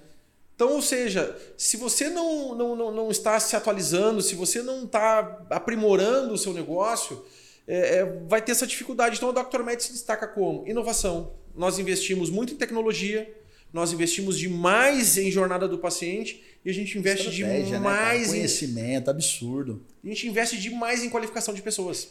[0.55, 4.83] Então, ou seja, se você não, não, não, não está se atualizando, se você não
[4.83, 7.25] está aprimorando o seu negócio,
[7.71, 9.15] é, é, vai ter essa dificuldade.
[9.15, 9.63] Então, o Dr.
[9.63, 11.31] Med se destaca como inovação.
[11.55, 13.33] Nós investimos muito em tecnologia,
[13.71, 19.07] nós investimos demais em jornada do paciente e a gente investe né, demais né, conhecimento
[19.07, 19.11] em...
[19.11, 19.85] absurdo.
[20.03, 22.09] A gente investe demais em qualificação de pessoas.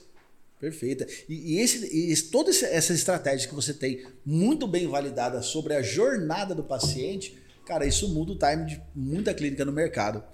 [0.59, 1.07] Perfeita.
[1.29, 5.83] E, e esse, e toda essa estratégia que você tem muito bem validada sobre a
[5.83, 10.25] jornada do paciente, cara, isso muda o time de muita clínica no mercado.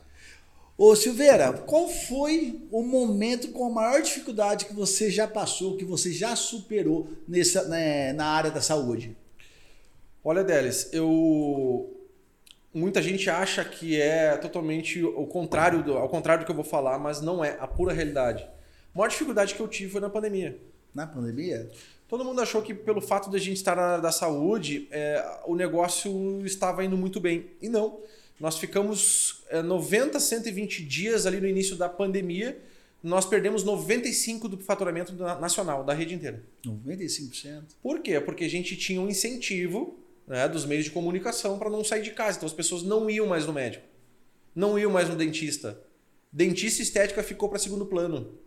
[0.79, 5.85] Ô Silveira, qual foi o momento com a maior dificuldade que você já passou, que
[5.87, 9.17] você já superou nessa, né, na área da saúde?
[10.23, 11.93] Olha, Delis, eu
[12.75, 16.65] muita gente acha que é totalmente o contrário do, ao contrário do que eu vou
[16.65, 18.43] falar, mas não é a pura realidade.
[18.95, 20.61] A maior dificuldade que eu tive foi na pandemia.
[20.95, 21.71] Na pandemia?
[22.07, 25.41] Todo mundo achou que pelo fato de a gente estar na área da saúde, é,
[25.47, 27.47] o negócio estava indo muito bem.
[27.63, 27.99] E não.
[28.39, 32.59] Nós ficamos é, 90, 120 dias ali no início da pandemia.
[33.03, 36.43] Nós perdemos 95% do faturamento nacional, da rede inteira.
[36.65, 37.63] 95%?
[37.83, 38.21] Por quê?
[38.21, 42.11] Porque a gente tinha um incentivo né, dos meios de comunicação para não sair de
[42.11, 42.37] casa.
[42.39, 43.85] Então as pessoas não iam mais no médico,
[44.55, 45.81] não iam mais no dentista.
[46.33, 48.39] Dentista e estética ficou para segundo plano.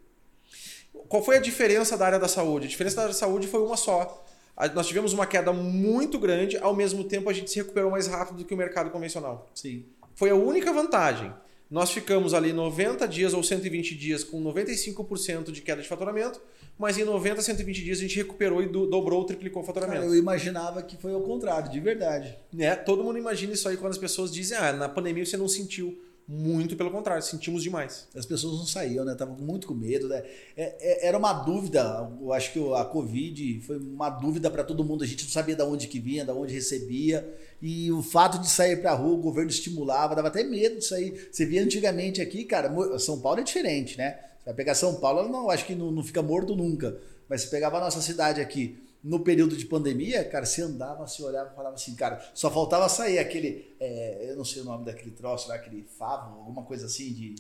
[1.07, 2.67] Qual foi a diferença da área da saúde?
[2.67, 4.25] A diferença da área da saúde foi uma só.
[4.73, 8.37] Nós tivemos uma queda muito grande, ao mesmo tempo a gente se recuperou mais rápido
[8.37, 9.49] do que o mercado convencional.
[9.55, 9.85] Sim.
[10.15, 11.33] Foi a única vantagem.
[11.69, 16.41] Nós ficamos ali 90 dias ou 120 dias com 95% de queda de faturamento,
[16.77, 20.01] mas em 90, 120 dias a gente recuperou e do, dobrou, triplicou o faturamento.
[20.01, 22.35] Cara, eu imaginava que foi ao contrário, de verdade.
[22.57, 25.47] É, todo mundo imagina isso aí quando as pessoas dizem, ah, na pandemia você não
[25.47, 25.97] sentiu.
[26.31, 28.07] Muito pelo contrário, sentimos demais.
[28.15, 29.13] As pessoas não saíam, né?
[29.13, 30.21] Estavam muito com medo, né?
[30.55, 34.83] É, é, era uma dúvida, eu acho que a Covid foi uma dúvida para todo
[34.83, 35.03] mundo.
[35.03, 37.27] A gente não sabia de onde que vinha, de onde recebia.
[37.59, 40.85] E o fato de sair para a rua, o governo estimulava, dava até medo de
[40.85, 41.29] sair.
[41.31, 44.19] Você via antigamente aqui, cara, São Paulo é diferente, né?
[44.37, 46.95] Você vai pegar São Paulo, não, acho que não, não fica morto nunca.
[47.27, 51.23] Mas você pegava a nossa cidade aqui, no período de pandemia, cara, você andava, você
[51.23, 54.85] olhava e falava assim, cara, só faltava sair aquele, é, eu não sei o nome
[54.85, 57.35] daquele troço lá, aquele favo, alguma coisa assim, de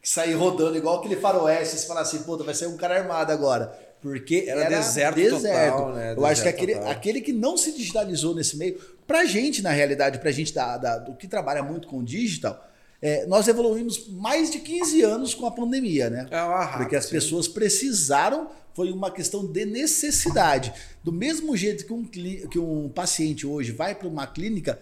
[0.00, 3.32] que sair rodando igual aquele faroeste, você fala assim, puta, vai sair um cara armado
[3.32, 3.78] agora.
[4.02, 5.76] Porque era, era deserto, deserto.
[5.78, 6.12] Total, né?
[6.12, 9.70] Eu deserto acho que aquele, aquele que não se digitalizou nesse meio, pra gente, na
[9.70, 12.62] realidade, pra gente da, da do que trabalha muito com digital,
[13.04, 16.26] é, nós evoluímos mais de 15 anos com a pandemia, né?
[16.30, 20.72] É rápido, Porque as pessoas precisaram, foi uma questão de necessidade.
[21.04, 22.02] Do mesmo jeito que um,
[22.48, 24.80] que um paciente hoje vai para uma clínica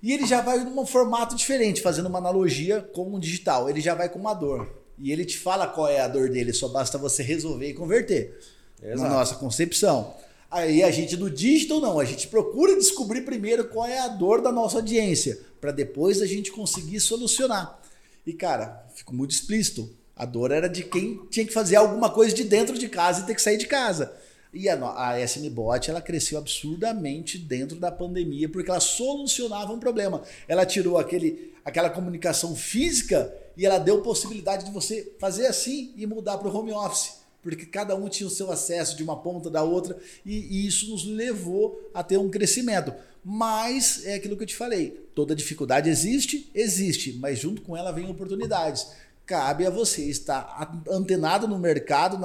[0.00, 3.68] e ele já vai num formato diferente, fazendo uma analogia com o digital.
[3.68, 4.80] Ele já vai com uma dor.
[4.96, 8.38] E ele te fala qual é a dor dele, só basta você resolver e converter.
[8.80, 9.02] Exato.
[9.02, 10.14] Na nossa concepção.
[10.52, 14.42] Aí a gente do digital não, a gente procura descobrir primeiro qual é a dor
[14.42, 17.80] da nossa audiência, para depois a gente conseguir solucionar.
[18.26, 19.88] E cara, ficou muito explícito.
[20.14, 23.26] A dor era de quem tinha que fazer alguma coisa de dentro de casa e
[23.26, 24.14] ter que sair de casa.
[24.52, 30.22] E a, a SMBot ela cresceu absurdamente dentro da pandemia porque ela solucionava um problema.
[30.46, 36.06] Ela tirou aquele, aquela comunicação física e ela deu possibilidade de você fazer assim e
[36.06, 39.50] mudar para o home office porque cada um tinha o seu acesso de uma ponta
[39.50, 42.94] da outra e, e, isso nos levou a ter um crescimento.
[43.24, 47.92] Mas é aquilo que eu te falei: toda dificuldade existe, existe, mas junto com ela
[47.92, 48.86] vem oportunidades.
[49.26, 52.18] Cabe a você estar antenado no mercado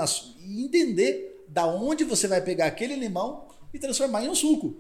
[0.44, 4.76] e entender da onde você vai pegar aquele limão e transformar em um suco.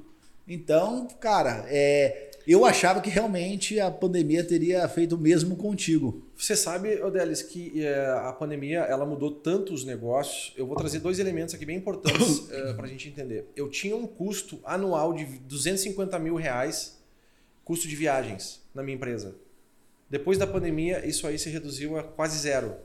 [0.47, 6.26] Então, cara, é, eu achava que realmente a pandemia teria feito o mesmo contigo.
[6.37, 10.53] Você sabe, Odelis, que é, a pandemia ela mudou tanto os negócios.
[10.55, 13.47] Eu vou trazer dois elementos aqui bem importantes é, para a gente entender.
[13.55, 17.01] Eu tinha um custo anual de 250 mil reais,
[17.65, 19.35] custo de viagens na minha empresa.
[20.07, 22.75] Depois da pandemia, isso aí se reduziu a quase zero.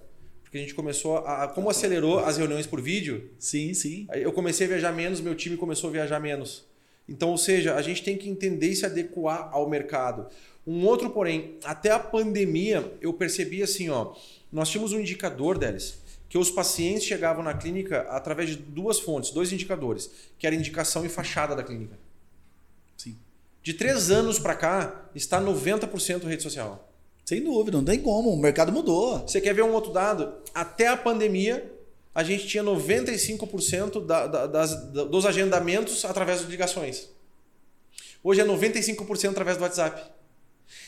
[0.42, 1.46] Porque a gente começou a.
[1.48, 3.30] Como acelerou as reuniões por vídeo?
[3.38, 4.06] Sim, sim.
[4.12, 6.66] Eu comecei a viajar menos, meu time começou a viajar menos.
[7.08, 10.28] Então, ou seja, a gente tem que entender e se adequar ao mercado.
[10.66, 14.14] Um outro, porém, até a pandemia, eu percebi assim, ó,
[14.52, 15.98] nós tínhamos um indicador deles,
[16.28, 21.04] que os pacientes chegavam na clínica através de duas fontes, dois indicadores, que era indicação
[21.04, 21.98] e fachada da clínica.
[22.96, 23.16] Sim.
[23.62, 26.88] De três anos para cá, está 90% rede social.
[27.24, 29.20] Sem dúvida, não tem como, o mercado mudou.
[29.20, 30.32] Você quer ver um outro dado?
[30.54, 31.72] Até a pandemia,
[32.14, 37.08] a gente tinha 95% da, da, das, dos agendamentos através de ligações.
[38.22, 40.02] Hoje é 95% através do WhatsApp.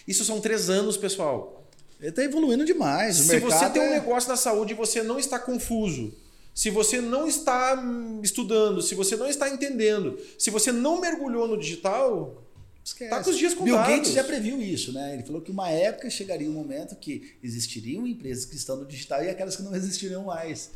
[0.06, 1.64] Isso são três anos, pessoal.
[2.00, 3.16] Ele está evoluindo demais.
[3.16, 3.90] Se você tem um é...
[3.94, 6.12] negócio da saúde e você não está confuso,
[6.52, 7.82] Se você não está
[8.22, 12.44] estudando, se você não está entendendo, se você não mergulhou no digital,
[12.84, 13.10] Esquece.
[13.10, 13.96] Tá com os dias Bill contados.
[13.96, 15.14] Gates já previu isso, né?
[15.14, 19.24] Ele falou que uma época chegaria um momento que existiriam empresas que estão no digital
[19.24, 20.70] e aquelas que não existiriam mais.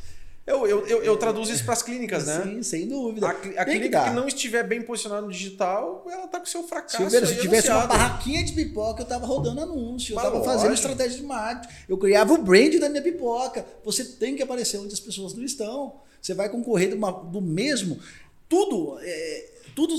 [0.49, 2.43] Eu, eu, eu, eu traduzo isso para as clínicas, né?
[2.43, 3.27] Sim, sem dúvida.
[3.27, 4.09] A, a clínica dar.
[4.09, 6.97] que não estiver bem posicionada no digital, ela tá com seu fracasso.
[7.11, 7.89] Se aí tivesse uma anunciado.
[7.89, 12.33] barraquinha de pipoca, eu tava rodando anúncio, eu tava fazendo estratégia de marketing, eu criava
[12.33, 13.67] o brand da minha pipoca.
[13.85, 16.01] Você tem que aparecer onde as pessoas não estão.
[16.21, 17.99] Você vai concorrer uma- do mesmo.
[18.49, 19.95] Tudo é, tudo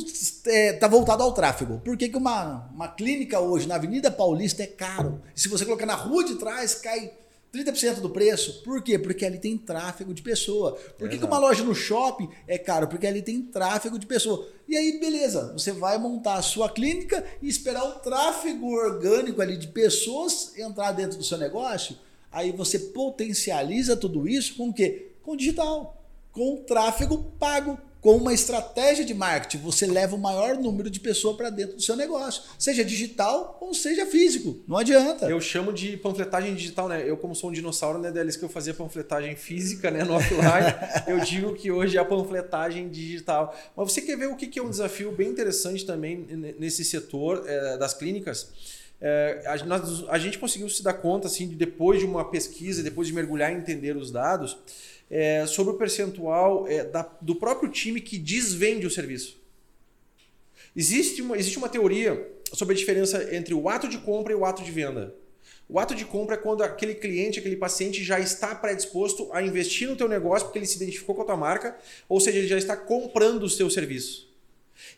[0.48, 1.80] é, tá voltado ao tráfego.
[1.86, 5.22] Por que, que uma, uma clínica hoje na Avenida Paulista é caro?
[5.36, 7.14] E se você colocar na rua de trás, cai
[7.54, 8.62] 30% do preço.
[8.64, 8.98] Por quê?
[9.00, 10.74] Porque ali tem tráfego de pessoa.
[10.98, 12.88] Por que, que uma loja no shopping é caro?
[12.88, 14.48] Porque ali tem tráfego de pessoa.
[14.68, 19.58] E aí, beleza, você vai montar a sua clínica e esperar o tráfego orgânico ali
[19.58, 21.98] de pessoas entrar dentro do seu negócio.
[22.32, 25.14] Aí você potencializa tudo isso com o quê?
[25.24, 27.80] Com o digital, com o tráfego pago.
[28.02, 31.82] Com uma estratégia de marketing, você leva o maior número de pessoas para dentro do
[31.82, 34.58] seu negócio, seja digital ou seja físico.
[34.66, 35.26] Não adianta.
[35.30, 37.04] Eu chamo de panfletagem digital, né?
[37.06, 40.74] Eu, como sou um dinossauro, né, deles que eu fazia panfletagem física, né, no offline,
[41.08, 43.54] eu digo que hoje é a panfletagem digital.
[43.76, 46.26] Mas você quer ver o que é um desafio bem interessante também
[46.58, 48.48] nesse setor eh, das clínicas?
[49.02, 52.82] Eh, a, nós- a gente conseguiu se dar conta, assim, de depois de uma pesquisa,
[52.82, 54.58] depois de mergulhar e entender os dados,
[55.10, 59.40] eh, sobre o percentual eh, da- do próprio time que desvende o serviço.
[60.76, 64.46] Existe uma, existe uma teoria sobre a diferença entre o ato de compra e o
[64.46, 65.16] ato de venda.
[65.68, 69.88] O ato de compra é quando aquele cliente, aquele paciente já está predisposto a investir
[69.88, 72.58] no teu negócio porque ele se identificou com a tua marca, ou seja, ele já
[72.58, 74.28] está comprando o teu serviço.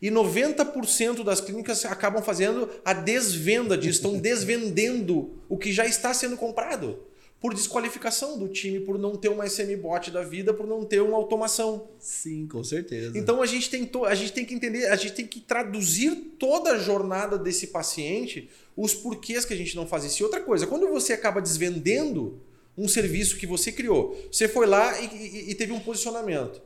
[0.01, 6.13] E 90% das clínicas acabam fazendo a desvenda disso, estão desvendendo o que já está
[6.13, 7.03] sendo comprado.
[7.41, 11.17] Por desqualificação do time, por não ter uma SMBot da vida, por não ter uma
[11.17, 11.87] automação.
[11.97, 13.17] Sim, com certeza.
[13.17, 16.73] Então a gente tem a gente tem que entender, a gente tem que traduzir toda
[16.73, 20.21] a jornada desse paciente, os porquês que a gente não faz isso.
[20.21, 22.39] E outra coisa, quando você acaba desvendendo
[22.77, 26.61] um serviço que você criou, você foi lá e, e- e teve um posicionamento,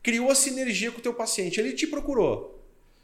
[0.00, 2.56] criou a sinergia com o teu paciente, ele te procurou.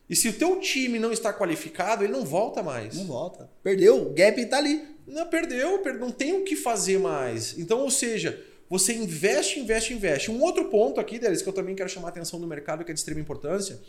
[0.08, 2.94] E se o teu time não está qualificado, ele não volta mais.
[2.94, 3.50] Não volta.
[3.64, 4.94] Perdeu, o gap tá ali.
[5.06, 7.56] Não, perdeu, per- não tem o que fazer mais.
[7.58, 10.30] Então, ou seja, você investe, investe, investe.
[10.30, 12.90] Um outro ponto aqui, Delis, que eu também quero chamar a atenção do mercado, que
[12.90, 13.80] é de extrema importância.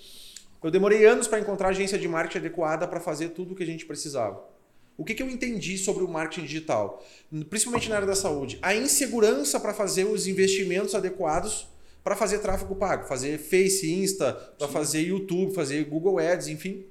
[0.64, 3.66] Eu demorei anos para encontrar agência de marketing adequada para fazer tudo o que a
[3.66, 4.44] gente precisava.
[4.98, 7.06] O que, que eu entendi sobre o marketing digital?
[7.50, 8.58] Principalmente na área da saúde.
[8.62, 11.68] A insegurança para fazer os investimentos adequados
[12.04, 13.08] para fazer tráfego pago.
[13.08, 16.86] Fazer Face, Insta, para fazer YouTube, fazer Google Ads, enfim.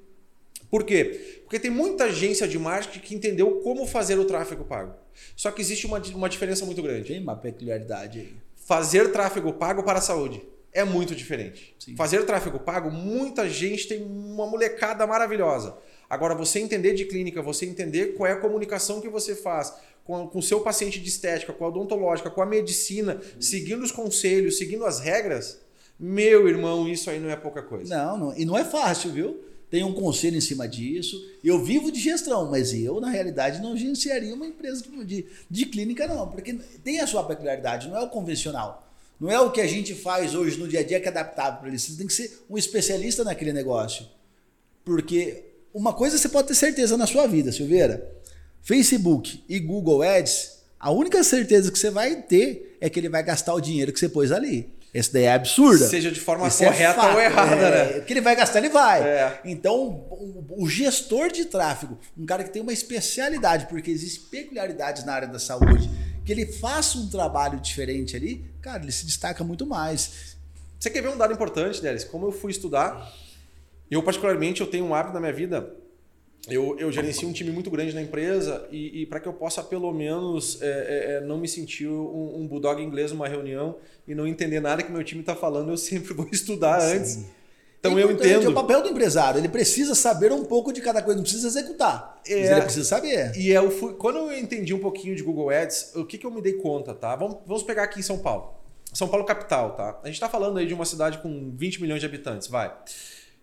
[0.70, 1.40] Por quê?
[1.42, 4.94] Porque tem muita agência de marketing que entendeu como fazer o tráfego pago.
[5.34, 7.08] Só que existe uma, uma diferença muito grande.
[7.08, 8.34] Tem uma peculiaridade aí.
[8.56, 11.74] Fazer tráfego pago para a saúde é muito diferente.
[11.78, 11.96] Sim.
[11.96, 15.76] Fazer tráfego pago, muita gente tem uma molecada maravilhosa.
[16.08, 19.72] Agora, você entender de clínica, você entender qual é a comunicação que você faz
[20.04, 24.56] com o seu paciente de estética, com a odontológica, com a medicina, seguindo os conselhos,
[24.56, 25.60] seguindo as regras,
[25.98, 27.96] meu irmão, isso aí não é pouca coisa.
[27.96, 29.40] Não, não, e não é fácil, viu?
[29.76, 31.22] Tem um conselho em cima disso.
[31.44, 36.06] Eu vivo de gestão, mas eu, na realidade, não gerenciaria uma empresa de, de, clínica,
[36.06, 38.90] não, porque tem a sua peculiaridade, não é o convencional.
[39.20, 41.60] Não é o que a gente faz hoje no dia a dia que é adaptável
[41.60, 41.78] para ele.
[41.78, 44.06] Você tem que ser um especialista naquele negócio.
[44.82, 48.10] Porque uma coisa você pode ter certeza na sua vida, Silveira.
[48.62, 53.22] Facebook e Google Ads, a única certeza que você vai ter é que ele vai
[53.22, 54.70] gastar o dinheiro que você pôs ali.
[54.98, 55.86] Essa daí é absurda.
[55.86, 57.98] Seja de forma Isso é correta fato, ou errada, é, né?
[57.98, 59.02] O que ele vai gastar, ele vai.
[59.02, 59.40] É.
[59.44, 59.76] Então,
[60.10, 65.12] o, o gestor de tráfego, um cara que tem uma especialidade, porque existem peculiaridades na
[65.12, 65.90] área da saúde,
[66.24, 70.36] que ele faça um trabalho diferente ali, cara, ele se destaca muito mais.
[70.80, 72.02] Você quer ver um dado importante, Delis?
[72.02, 73.12] Como eu fui estudar,
[73.90, 75.74] eu particularmente eu tenho um hábito na minha vida.
[76.48, 79.62] Eu, eu gerencio um time muito grande na empresa e, e para que eu possa
[79.62, 83.76] pelo menos é, é, é, não me sentir um, um bulldog inglês numa reunião
[84.06, 87.24] e não entender nada que meu time está falando, eu sempre vou estudar antes.
[87.80, 88.54] Então É eu importante, É o entendo.
[88.54, 89.38] papel do empresário.
[89.38, 92.20] Ele precisa saber um pouco de cada coisa, não precisa executar.
[92.24, 92.52] Mas É.
[92.52, 93.36] ele precisa saber.
[93.36, 96.30] E eu fui, quando eu entendi um pouquinho de Google Ads, o que, que eu
[96.30, 97.14] me dei conta, tá?
[97.16, 98.54] Vamos, vamos pegar aqui em São Paulo.
[98.92, 99.98] São Paulo capital, tá?
[100.02, 102.72] A gente está falando aí de uma cidade com 20 milhões de habitantes, vai.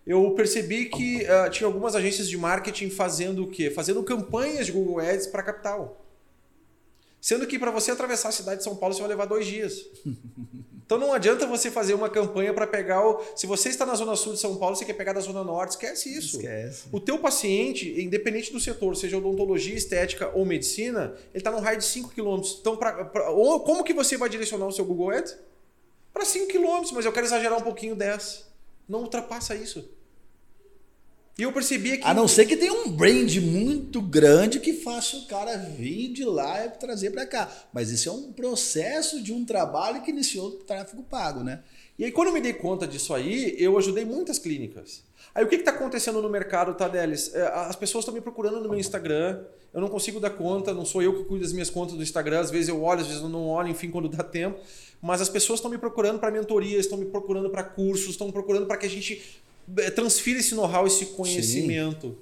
[0.06, 3.70] Eu percebi que ah, tinha algumas agências de marketing fazendo o quê?
[3.70, 6.00] Fazendo campanhas de Google Ads para capital.
[7.20, 9.86] Sendo que para você atravessar a cidade de São Paulo, você vai levar dois dias.
[10.86, 13.18] Então não adianta você fazer uma campanha para pegar o.
[13.34, 15.70] Se você está na zona sul de São Paulo, você quer pegar da zona norte,
[15.70, 16.36] esquece isso.
[16.36, 16.82] Esquece.
[16.92, 21.78] O teu paciente, independente do setor, seja odontologia, estética ou medicina, ele está num raio
[21.78, 22.38] de 5 km.
[22.60, 25.34] Então, pra, pra- ou como que você vai direcionar o seu Google Ads?
[26.12, 28.44] para 5 km, mas eu quero exagerar um pouquinho 10.
[28.88, 29.88] Não ultrapassa isso.
[31.36, 32.04] E eu percebi que.
[32.04, 36.24] A não ser que tenha um brand muito grande que faça o cara vir de
[36.24, 37.50] lá e trazer para cá.
[37.72, 41.60] Mas isso é um processo de um trabalho que iniciou o tráfego pago, né?
[41.98, 45.02] E aí, quando eu me dei conta disso aí, eu ajudei muitas clínicas.
[45.34, 47.34] Aí, o que está acontecendo no mercado, tá, Delis?
[47.34, 49.42] É, as pessoas estão me procurando no meu Instagram,
[49.72, 52.40] eu não consigo dar conta, não sou eu que cuido das minhas contas do Instagram,
[52.40, 54.58] às vezes eu olho, às vezes eu não olho, enfim, quando dá tempo.
[55.02, 58.66] Mas as pessoas estão me procurando para mentorias, estão me procurando para cursos, estão procurando
[58.66, 59.40] para que a gente
[59.76, 62.08] é, transfira esse know-how, esse conhecimento.
[62.08, 62.16] Sim.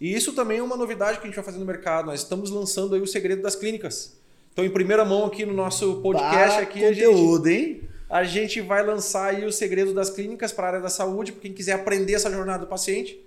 [0.00, 2.06] E isso também é uma novidade que a gente vai fazer no mercado.
[2.06, 4.18] Nós estamos lançando aí o segredo das clínicas.
[4.52, 7.88] Então, em primeira mão aqui no nosso podcast, aqui conteúdo, a gente, hein?
[8.14, 11.42] A gente vai lançar aí o segredo das clínicas para a área da saúde, para
[11.42, 13.18] quem quiser aprender essa jornada do paciente.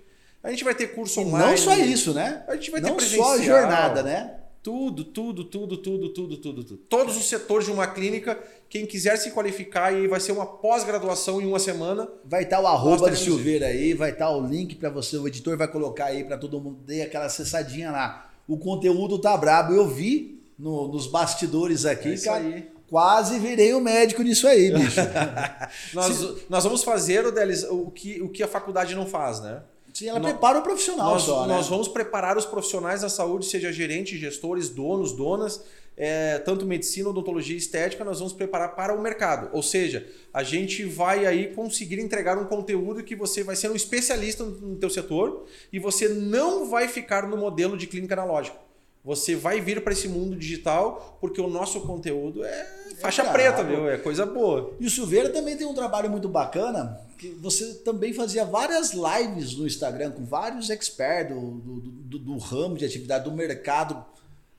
[0.42, 1.50] A gente vai ter curso online.
[1.50, 2.42] Não só isso, né?
[2.48, 3.26] A gente vai não ter presencial.
[3.26, 4.36] só a jornada, né?
[4.62, 6.76] Tudo, tudo, tudo, tudo, tudo, tudo, tudo.
[6.88, 8.38] Todos os setores de uma clínica,
[8.70, 12.08] quem quiser se qualificar e vai ser uma pós-graduação em uma semana.
[12.24, 15.58] Vai estar o arroba do Silveira aí, vai estar o link para você, o editor
[15.58, 18.30] vai colocar aí para todo mundo ter aquela acessadinha lá.
[18.46, 22.38] O conteúdo tá brabo, eu vi no, nos bastidores aqui, é cara.
[22.42, 22.77] Aí.
[22.88, 25.00] Quase virei um médico nisso aí, bicho.
[25.92, 27.26] nós, nós vamos fazer,
[27.70, 29.62] o, que, o que a faculdade não faz, né?
[29.92, 31.54] Sim, ela nós, prepara o profissional nós, só, né?
[31.54, 35.62] Nós vamos preparar os profissionais da saúde, seja gerentes, gestores, donos, donas,
[35.96, 39.50] é, tanto medicina, odontologia e estética, nós vamos preparar para o mercado.
[39.52, 43.74] Ou seja, a gente vai aí conseguir entregar um conteúdo que você vai ser um
[43.74, 48.56] especialista no, no teu setor e você não vai ficar no modelo de clínica analógica.
[49.04, 53.62] Você vai vir para esse mundo digital porque o nosso conteúdo é faixa é preta,
[53.62, 53.88] viu?
[53.88, 54.74] É coisa boa.
[54.78, 59.54] E o Silveira também tem um trabalho muito bacana, que você também fazia várias lives
[59.54, 64.04] no Instagram com vários experts do, do, do, do ramo de atividade, do mercado.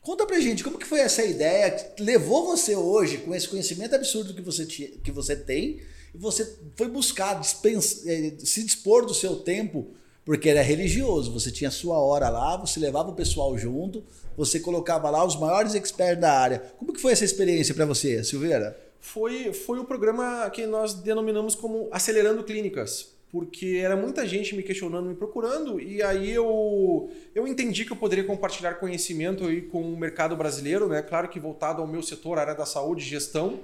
[0.02, 3.96] Conta pra gente, como que foi essa ideia que levou você hoje, com esse conhecimento
[3.96, 5.82] absurdo que você, que você tem,
[6.14, 9.92] e você foi buscar dispensa, eh, se dispor do seu tempo
[10.30, 11.34] porque era religioso.
[11.34, 14.03] Você tinha sua hora lá, você levava o pessoal junto,
[14.38, 16.59] você colocava lá os maiores experts da área.
[16.77, 18.80] Como que foi essa experiência para você, Silveira?
[18.99, 24.61] Foi, foi o programa que nós denominamos como Acelerando Clínicas, porque era muita gente me
[24.61, 29.82] questionando, me procurando, e aí eu, eu entendi que eu poderia compartilhar conhecimento aí com
[29.82, 31.01] o mercado brasileiro, né?
[31.01, 33.61] claro que voltado ao meu setor, área da saúde e gestão,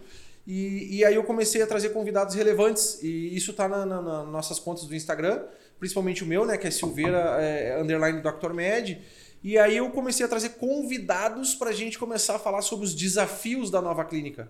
[0.48, 4.24] e, e aí eu comecei a trazer convidados relevantes, e isso está nas na, na
[4.24, 5.44] nossas contas do Instagram,
[5.80, 8.54] principalmente o meu, né, que é Silveira é, underline Dr.
[8.54, 9.02] Med.
[9.44, 12.96] E aí eu comecei a trazer convidados para a gente começar a falar sobre os
[12.96, 14.50] desafios da nova clínica.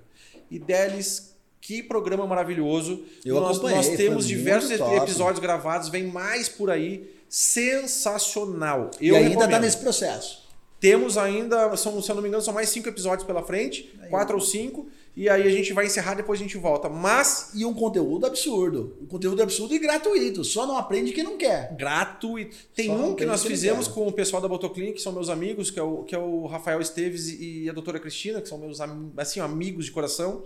[0.50, 3.04] E deles, que programa maravilhoso.
[3.26, 5.42] Eu nós, nós temos diversos episódios top.
[5.42, 7.14] gravados, vem mais por aí.
[7.28, 8.92] Sensacional.
[9.02, 10.46] Eu e ainda está nesse processo.
[10.80, 14.10] Temos ainda, são, se eu não me engano, são mais cinco episódios pela frente, aí,
[14.10, 14.88] quatro ou cinco.
[15.16, 16.90] E aí a gente vai encerrar, depois a gente volta.
[16.90, 17.52] Mas.
[17.56, 18.98] E um conteúdo absurdo.
[19.02, 20.44] Um conteúdo absurdo e gratuito.
[20.44, 21.74] Só não aprende quem não quer.
[21.76, 22.56] Gratuito.
[22.76, 25.72] Tem Só um que nós fizemos com o pessoal da Botoclinic, que são meus amigos,
[25.72, 28.80] que é, o, que é o Rafael Esteves e a doutora Cristina, que são meus
[29.18, 30.44] assim, amigos de coração.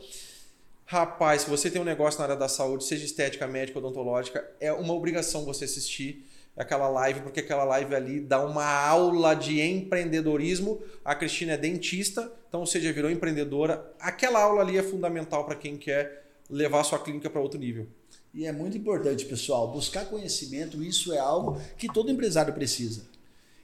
[0.86, 4.72] Rapaz, se você tem um negócio na área da saúde, seja estética, médica, odontológica, é
[4.74, 6.26] uma obrigação você assistir
[6.58, 10.82] aquela live, porque aquela live ali dá uma aula de empreendedorismo.
[11.06, 13.94] A Cristina é dentista, então, ou seja, virou empreendedora.
[14.00, 17.88] Aquela aula ali é fundamental para quem quer levar sua clínica para outro nível.
[18.34, 23.04] E é muito importante, pessoal, buscar conhecimento, isso é algo que todo empresário precisa.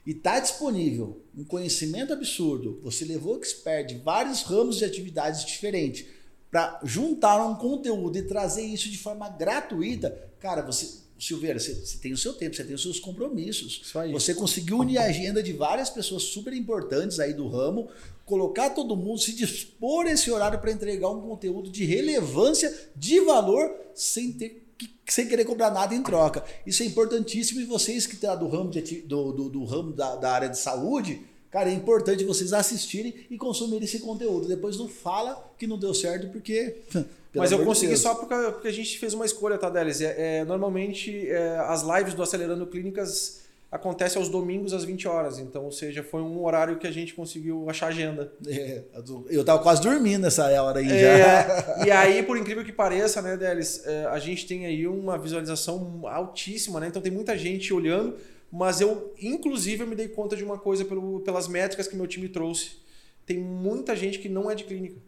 [0.06, 2.80] E está disponível um conhecimento absurdo.
[2.84, 6.06] Você levou expert de vários ramos de atividades diferentes
[6.48, 10.16] para juntar um conteúdo e trazer isso de forma gratuita.
[10.38, 13.90] Cara, você Silveira, você, você, tem o seu tempo, você tem os seus compromissos.
[14.12, 17.88] Você conseguiu unir a agenda de várias pessoas super importantes aí do ramo,
[18.26, 23.74] colocar todo mundo, se dispor esse horário para entregar um conteúdo de relevância, de valor,
[23.94, 24.62] sem ter
[25.08, 26.44] sem querer cobrar nada em troca.
[26.66, 29.92] Isso é importantíssimo e vocês que estão tá do ramo, de, do, do, do ramo
[29.92, 31.24] da, da área de saúde,
[31.56, 34.46] Cara, é importante vocês assistirem e consumirem esse conteúdo.
[34.46, 36.82] Depois não fala que não deu certo, porque.
[37.34, 40.02] Mas eu consegui só porque, porque, a gente fez uma escolha, tá, Delis?
[40.02, 45.38] É, é, normalmente é, as lives do Acelerando Clínicas acontecem aos domingos às 20 horas.
[45.38, 48.32] Então, ou seja, foi um horário que a gente conseguiu achar agenda.
[48.46, 48.82] É,
[49.28, 51.84] eu tava quase dormindo nessa hora aí é, já.
[51.86, 56.06] E aí, por incrível que pareça, né, Delis, é, a gente tem aí uma visualização
[56.06, 56.88] altíssima, né?
[56.88, 58.16] Então tem muita gente olhando
[58.50, 62.06] mas eu, inclusive, eu me dei conta de uma coisa pelo, pelas métricas que meu
[62.06, 62.78] time trouxe.
[63.24, 65.00] Tem muita gente que não é de clínica.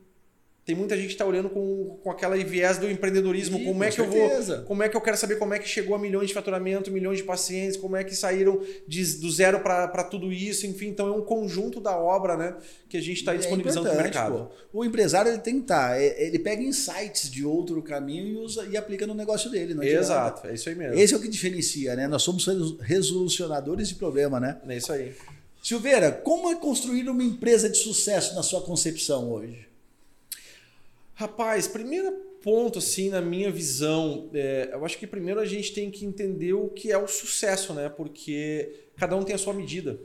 [0.69, 3.57] Tem muita gente que está olhando com, com aquela viés do empreendedorismo.
[3.57, 4.57] Sim, como é com que eu certeza.
[4.59, 4.64] vou.
[4.66, 7.16] Como é que eu quero saber como é que chegou a milhões de faturamento, milhões
[7.16, 10.89] de pacientes, como é que saíram de- do zero para tudo isso, enfim.
[10.89, 12.55] Então é um conjunto da obra né,
[12.87, 14.51] que a gente está É disponibilizando para o mercado.
[14.71, 14.81] pô.
[14.81, 15.99] O empresário ele tem que estar.
[15.99, 19.73] Ele pega insights de outro caminho e, usa, e aplica no negócio dele.
[19.73, 19.83] Não.
[19.83, 20.99] Exato, é isso aí mesmo.
[20.99, 22.07] Esse é o que diferencia, né?
[22.07, 24.59] Nós somos resolu- resolucionadores de problema, né?
[24.69, 25.14] É isso aí.
[25.62, 29.66] Silveira, como é construir uma empresa de sucesso na sua concepção hoje?
[31.19, 35.91] Rapaz, primeiro ponto, assim, na minha visão, é, eu acho que primeiro a gente tem
[35.91, 37.89] que entender o que é o sucesso, né?
[37.89, 39.99] Porque cada um tem a sua medida.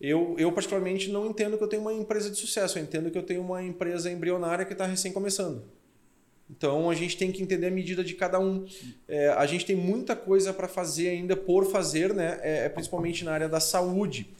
[0.00, 3.18] Eu, eu, particularmente, não entendo que eu tenho uma empresa de sucesso, eu entendo que
[3.18, 5.64] eu tenho uma empresa embrionária que está recém começando.
[6.48, 8.64] Então a gente tem que entender a medida de cada um.
[9.08, 12.38] É, a gente tem muita coisa para fazer ainda por fazer, né?
[12.42, 14.30] É, principalmente na área da saúde.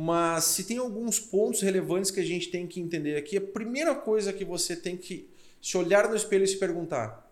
[0.00, 3.96] Mas se tem alguns pontos relevantes que a gente tem que entender aqui, a primeira
[3.96, 5.28] coisa que você tem que
[5.60, 7.28] se olhar no espelho e se perguntar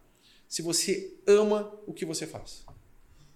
[0.48, 2.66] se você ama o que você faz.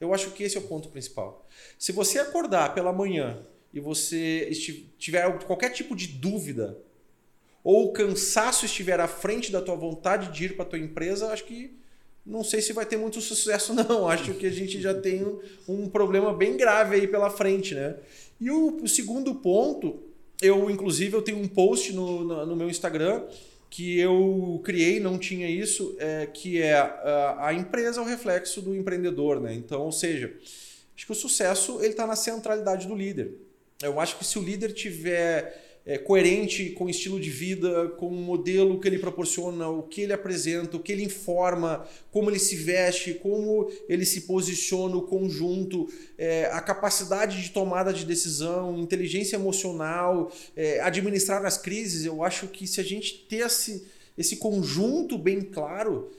[0.00, 1.48] Eu acho que esse é o ponto principal.
[1.78, 4.50] Se você acordar pela manhã e você
[4.98, 6.76] tiver qualquer tipo de dúvida
[7.62, 11.44] ou o cansaço estiver à frente da tua vontade de ir para tua empresa, acho
[11.44, 11.78] que
[12.24, 14.08] não sei se vai ter muito sucesso não.
[14.08, 15.26] Acho que a gente já tem
[15.68, 17.96] um, problema bem grave aí pela frente, né?
[18.40, 20.02] E o, o segundo ponto,
[20.40, 23.24] eu inclusive eu tenho um post no, no, no meu Instagram
[23.68, 28.60] que eu criei, não tinha isso, é, que é a, a empresa é o reflexo
[28.60, 29.54] do empreendedor, né?
[29.54, 30.34] Então, ou seja,
[30.96, 33.32] acho que o sucesso ele está na centralidade do líder.
[33.80, 38.06] Eu acho que se o líder tiver é, coerente com o estilo de vida, com
[38.06, 42.38] o modelo que ele proporciona, o que ele apresenta, o que ele informa, como ele
[42.38, 48.78] se veste, como ele se posiciona, o conjunto, é, a capacidade de tomada de decisão,
[48.78, 52.04] inteligência emocional, é, administrar as crises.
[52.04, 53.84] Eu acho que se a gente ter esse,
[54.16, 56.12] esse conjunto bem claro,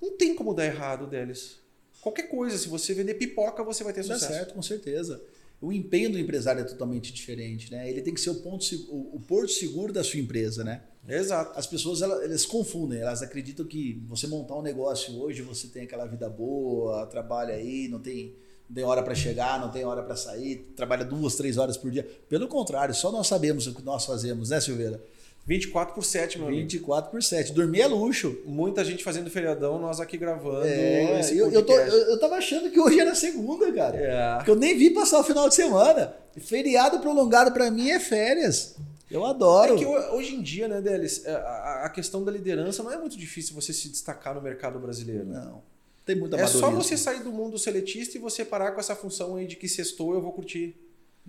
[0.00, 1.56] não tem como dar errado deles.
[2.00, 4.32] Qualquer coisa, se você vender pipoca, você vai ter Dá sucesso.
[4.32, 5.20] certo, com certeza.
[5.60, 7.90] O empenho do empresário é totalmente diferente, né?
[7.90, 10.82] Ele tem que ser o ponto, o porto seguro da sua empresa, né?
[11.06, 11.58] Exato.
[11.58, 15.82] As pessoas elas, elas confundem, elas acreditam que você montar um negócio hoje, você tem
[15.82, 18.36] aquela vida boa, trabalha aí, não tem,
[18.68, 21.90] não tem hora para chegar, não tem hora para sair, trabalha duas, três horas por
[21.90, 22.06] dia.
[22.28, 25.02] Pelo contrário, só nós sabemos o que nós fazemos, né, Silveira?
[25.48, 26.60] 24 por 7, meu amigo.
[26.60, 27.54] 24 por 7.
[27.54, 28.38] Dormir é luxo.
[28.44, 32.70] Muita gente fazendo feriadão, nós aqui gravando É, eu, eu, tô, eu, eu tava achando
[32.70, 33.96] que hoje era segunda, cara.
[33.96, 34.36] É.
[34.36, 36.14] Porque eu nem vi passar o final de semana.
[36.36, 38.76] Feriado prolongado para mim é férias.
[39.10, 39.74] Eu adoro.
[39.74, 42.98] É que ho- hoje em dia, né, Delis, é, a, questão da liderança não é
[42.98, 45.24] muito difícil você se destacar no mercado brasileiro.
[45.24, 45.62] Não.
[46.04, 49.36] Tem muita É só você sair do mundo seletista e você parar com essa função
[49.36, 50.76] aí de que sextou eu vou curtir.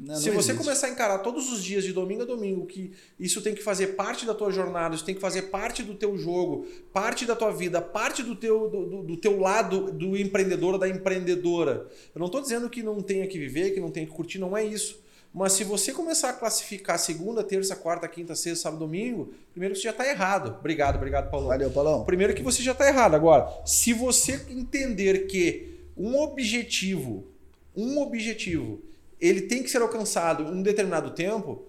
[0.02, 0.64] Não, Se não você existe.
[0.66, 3.88] começar a encarar todos os dias, de domingo a domingo, que isso tem que fazer
[3.97, 7.52] parte da tua jornada, isso tem que fazer parte do teu jogo, parte da tua
[7.52, 11.88] vida, parte do teu, do, do- teu lado do empreendedor ou da empreendedora.
[12.16, 14.56] Eu não estou dizendo que não tenha que viver, que não tenha que curtir, não
[14.56, 15.02] é isso.
[15.34, 19.80] Mas se você começar a classificar segunda, terça, quarta, quinta, sexta, sábado, domingo, primeiro que
[19.82, 20.56] você já está errado.
[20.60, 21.47] Obrigado, obrigado, Paulo.
[21.50, 22.04] Valeu, Paulão.
[22.06, 23.14] Primeiro que você já está errado.
[23.16, 27.28] Agora, se você entender que um objetivo,
[27.76, 28.82] um objetivo,
[29.20, 31.63] ele tem que ser alcançado em um determinado tempo,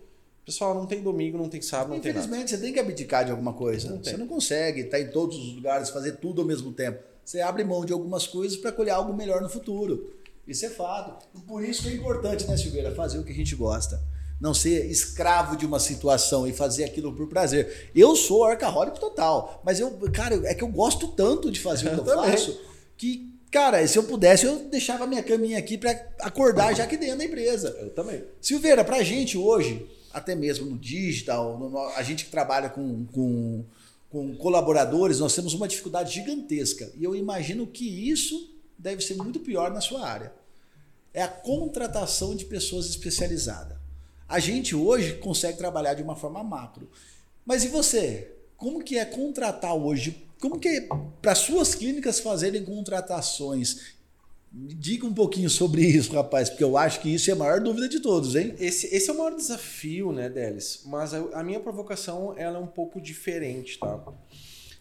[0.45, 2.25] pessoal, não tem domingo, não tem sábado, não tem nada.
[2.25, 3.91] Infelizmente, você tem que abdicar de alguma coisa.
[3.91, 7.03] Não você não consegue estar em todos os lugares, fazer tudo ao mesmo tempo.
[7.25, 10.13] Você abre mão de algumas coisas para colher algo melhor no futuro.
[10.47, 11.25] Isso é fato.
[11.37, 14.03] E Por isso que é importante, né, Silveira, fazer o que a gente gosta.
[14.41, 17.91] Não ser escravo de uma situação e fazer aquilo por prazer.
[17.95, 21.91] Eu sou arcaholic total, mas eu, cara, é que eu gosto tanto de fazer o
[21.91, 22.31] que eu Eu também.
[22.33, 22.59] faço
[22.97, 25.91] que, cara, se eu pudesse, eu deixava minha caminha aqui para
[26.21, 27.77] acordar já aqui dentro da empresa.
[27.81, 28.23] Eu também.
[28.41, 33.65] Silveira, pra gente hoje, até mesmo no digital, no- a gente que trabalha com, com,
[34.11, 36.91] com colaboradores, nós temos uma dificuldade gigantesca.
[36.97, 40.33] E eu imagino que isso deve ser muito pior na sua área.
[41.13, 43.77] É a contratação de pessoas especializadas.
[44.29, 46.89] A gente hoje consegue trabalhar de uma forma macro.
[47.45, 48.31] Mas e você?
[48.57, 50.25] Como que é contratar hoje?
[50.41, 50.89] Como que é
[51.21, 53.95] para suas clínicas fazerem contratações?
[54.51, 57.61] Me diga um pouquinho sobre isso, rapaz, porque eu acho que isso é a maior
[57.61, 58.55] dúvida de todos, hein?
[58.59, 60.83] Esse, esse é o maior desafio, né, Delis?
[60.87, 63.95] Mas a, a minha provocação ela é um pouco diferente, tá?
[63.97, 64.15] O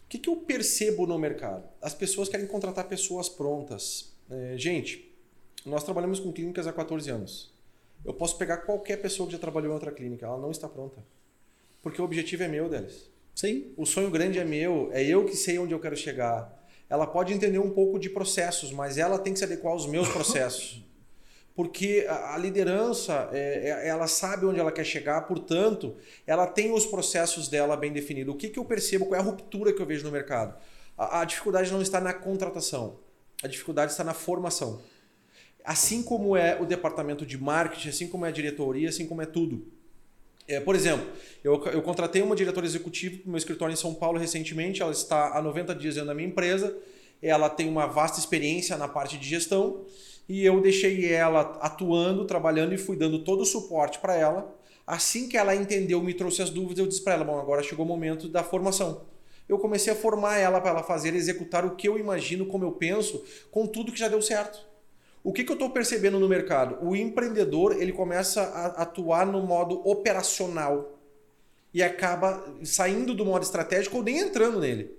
[0.07, 1.70] que, que eu percebo no mercado?
[1.82, 4.14] As pessoas querem contratar pessoas prontas.
[4.32, 5.14] É, gente,
[5.66, 7.53] nós trabalhamos com clínicas há 14 anos.
[8.03, 11.03] Eu posso pegar qualquer pessoa que já trabalhou em outra clínica, ela não está pronta.
[11.84, 13.09] Porque o objetivo é meu, Delis.
[13.39, 13.71] Sim.
[13.77, 16.61] O sonho grande é meu, é eu que sei onde eu quero chegar.
[16.89, 20.09] Ela pode entender um pouco de processos, mas ela tem que se adequar aos meus
[20.09, 20.83] processos.
[21.55, 25.95] porque a, liderança é, é, ela sabe onde ela quer chegar, portanto,
[26.27, 28.35] ela tem os processos dela bem definidos.
[28.35, 30.59] O que, eu percebo, qual é a ruptura que eu vejo no mercado?
[30.97, 32.99] A dificuldade não está na contratação,
[33.41, 34.81] a dificuldade está na formação.
[35.63, 39.25] Assim como é o departamento de marketing, assim como é a diretoria, assim como é
[39.25, 39.78] tudo.
[40.50, 41.06] É, por exemplo,
[41.43, 44.91] eu, eu contratei uma diretora executiva para o meu escritório em São Paulo recentemente, ela
[44.91, 46.76] está há 90 dias dentro da minha empresa,
[47.22, 49.86] ela tem uma vasta experiência na parte de gestão
[50.28, 54.56] e eu deixei ela atuando, trabalhando e fui dando todo o suporte para ela.
[54.88, 57.86] Assim que ela entendeu, me trouxe as dúvidas, eu disse para ela: bom, agora chegou
[57.86, 59.06] o momento da formação.
[59.47, 62.72] Eu comecei a formar ela para ela fazer, executar o que eu imagino, como eu
[62.72, 64.68] penso, com tudo que já deu certo.
[65.24, 66.78] O que, que eu estou percebendo no mercado?
[66.82, 70.97] O empreendedor ele começa a atuar no modo operacional
[71.74, 74.97] e acaba saindo do modo estratégico ou nem entrando nele.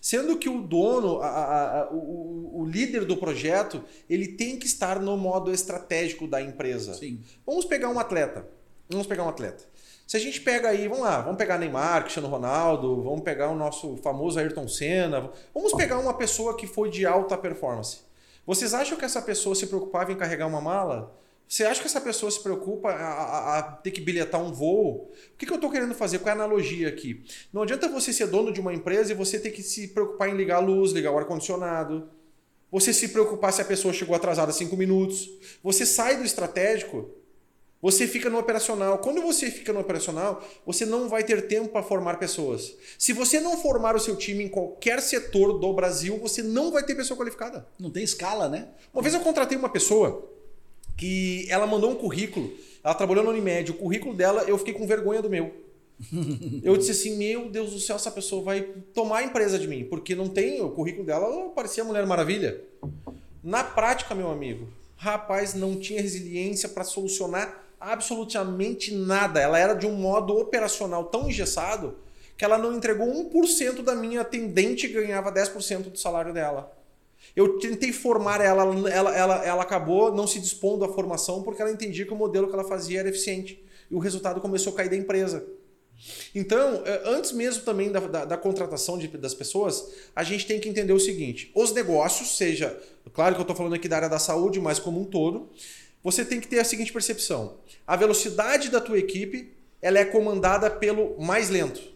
[0.00, 4.66] Sendo que o dono, a, a, a, o, o, líder do projeto, ele tem que
[4.66, 6.94] estar no modo estratégico da empresa.
[6.94, 7.20] Sim.
[7.46, 8.44] Vamos pegar um atleta.
[8.90, 9.64] Vamos pegar um atleta.
[10.06, 13.54] Se a gente pega aí, vamos lá, vamos pegar Neymar, Cristiano Ronaldo, vamos pegar o
[13.54, 18.00] nosso famoso Ayrton Senna, vamos pegar uma pessoa que foi de alta performance.
[18.46, 21.16] Vocês acham que essa pessoa se preocupava em carregar uma mala?
[21.52, 25.12] Você acha que essa pessoa se preocupa a, a, a ter que bilhetar um voo?
[25.34, 26.18] O que, que eu estou querendo fazer?
[26.18, 27.24] Qual é a analogia aqui?
[27.52, 30.34] Não adianta você ser dono de uma empresa e você ter que se preocupar em
[30.34, 32.08] ligar a luz, ligar o ar-condicionado.
[32.70, 35.28] Você se preocupar se a pessoa chegou atrasada cinco minutos.
[35.62, 37.10] Você sai do estratégico,
[37.82, 38.98] você fica no operacional.
[38.98, 42.76] Quando você fica no operacional, você não vai ter tempo para formar pessoas.
[42.96, 46.84] Se você não formar o seu time em qualquer setor do Brasil, você não vai
[46.84, 47.66] ter pessoa qualificada.
[47.80, 48.68] Não tem escala, né?
[48.94, 50.30] Uma vez eu contratei uma pessoa
[50.96, 52.52] que ela mandou um currículo,
[52.84, 55.52] ela trabalhou na Unimed, o currículo dela, eu fiquei com vergonha do meu.
[56.64, 58.62] Eu disse assim, meu Deus do céu, essa pessoa vai
[58.92, 62.60] tomar a empresa de mim, porque não tem, o currículo dela parecia Mulher Maravilha.
[63.42, 69.40] Na prática, meu amigo, rapaz, não tinha resiliência para solucionar absolutamente nada.
[69.40, 71.96] Ela era de um modo operacional tão engessado
[72.36, 76.76] que ela não entregou 1% da minha atendente e ganhava 10% do salário dela.
[77.36, 81.70] Eu tentei formar ela, ela, ela, ela acabou não se dispondo à formação porque ela
[81.70, 83.62] entendia que o modelo que ela fazia era eficiente.
[83.90, 85.46] E o resultado começou a cair da empresa.
[86.34, 90.58] Então, eh, antes mesmo também da, da, da contratação de, das pessoas, a gente tem
[90.58, 92.76] que entender o seguinte: os negócios, seja,
[93.12, 95.50] claro que eu estou falando aqui da área da saúde, mas como um todo,
[96.02, 100.70] você tem que ter a seguinte percepção: a velocidade da tua equipe ela é comandada
[100.70, 101.92] pelo mais lento.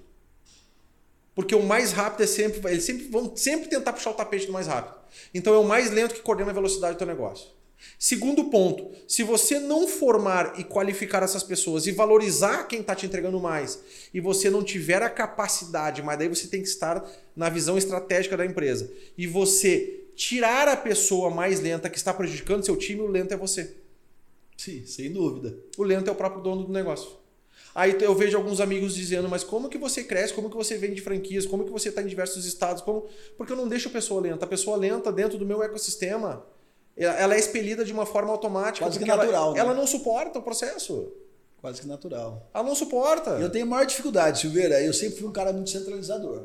[1.35, 2.61] Porque o mais rápido é sempre.
[2.71, 4.97] Eles sempre vão sempre tentar puxar o tapete do mais rápido.
[5.33, 7.55] Então é o mais lento que coordena a velocidade do teu negócio.
[7.99, 13.07] Segundo ponto, se você não formar e qualificar essas pessoas e valorizar quem está te
[13.07, 13.79] entregando mais,
[14.13, 18.37] e você não tiver a capacidade, mas daí você tem que estar na visão estratégica
[18.37, 23.07] da empresa, e você tirar a pessoa mais lenta que está prejudicando seu time, o
[23.07, 23.75] lento é você.
[24.57, 25.57] Sim, sem dúvida.
[25.77, 27.11] O lento é o próprio dono do negócio.
[27.75, 30.33] Aí eu vejo alguns amigos dizendo, mas como que você cresce?
[30.33, 31.45] Como que você vende franquias?
[31.45, 32.83] Como que você está em diversos estados?
[32.83, 33.07] Como...
[33.37, 34.47] Porque eu não deixo a pessoa lenta.
[34.47, 36.43] A pessoa lenta dentro do meu ecossistema,
[36.97, 38.87] ela é expelida de uma forma automática.
[38.87, 39.49] Quase que natural.
[39.49, 39.61] Ela, né?
[39.61, 41.13] ela não suporta o processo.
[41.61, 42.49] Quase que natural.
[42.55, 43.33] Ela não suporta.
[43.33, 44.81] Eu tenho maior dificuldade, Silveira.
[44.81, 46.45] Eu sempre fui um cara muito centralizador.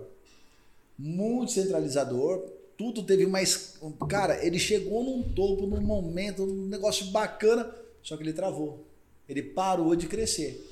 [0.99, 2.43] Muito centralizador.
[2.78, 3.76] Tudo teve mais.
[4.09, 8.85] Cara, ele chegou num topo, num momento, num negócio bacana, só que ele travou.
[9.27, 10.67] Ele parou de crescer.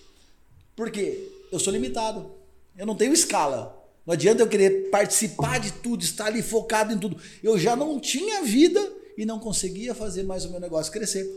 [0.76, 1.28] Por quê?
[1.52, 2.32] Eu sou limitado.
[2.78, 3.76] Eu não tenho escala.
[4.06, 7.22] Não adianta eu querer participar de tudo, estar ali focado em tudo.
[7.44, 11.28] Eu já não tinha vida e não conseguia fazer mais o meu negócio crescer.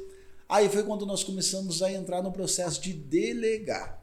[0.48, 4.02] Aí foi quando nós começamos a entrar no processo de delegar.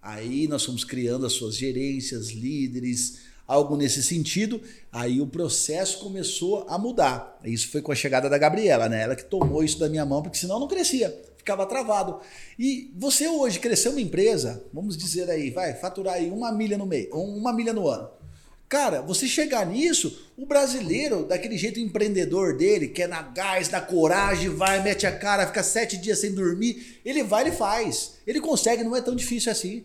[0.00, 4.60] Aí nós fomos criando as suas gerências, líderes, algo nesse sentido.
[4.90, 7.38] Aí o processo começou a mudar.
[7.44, 9.02] Isso foi com a chegada da Gabriela, né?
[9.02, 11.14] Ela que tomou isso da minha mão, porque senão não crescia
[11.46, 12.18] ficava travado.
[12.58, 16.84] E você hoje cresceu uma empresa, vamos dizer aí, vai faturar aí uma milha no
[16.84, 18.10] mês, uma milha no ano.
[18.68, 23.80] Cara, você chegar nisso, o brasileiro, daquele jeito empreendedor dele, que é na gás, na
[23.80, 28.14] coragem, vai, mete a cara, fica sete dias sem dormir, ele vai e faz.
[28.26, 29.84] Ele consegue, não é tão difícil assim.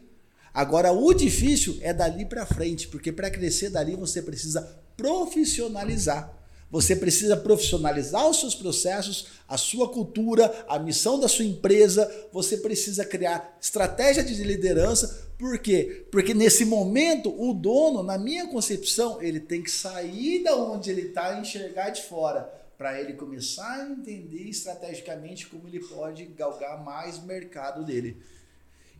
[0.54, 4.62] Agora, o difícil é dali para frente, porque para crescer dali você precisa
[4.98, 6.42] profissionalizar.
[6.72, 12.10] Você precisa profissionalizar os seus processos, a sua cultura, a missão da sua empresa.
[12.32, 15.30] Você precisa criar estratégia de liderança.
[15.38, 16.08] Por quê?
[16.10, 21.08] Porque nesse momento, o dono, na minha concepção, ele tem que sair da onde ele
[21.08, 22.50] está e enxergar de fora.
[22.78, 28.18] Para ele começar a entender estrategicamente como ele pode galgar mais mercado dele.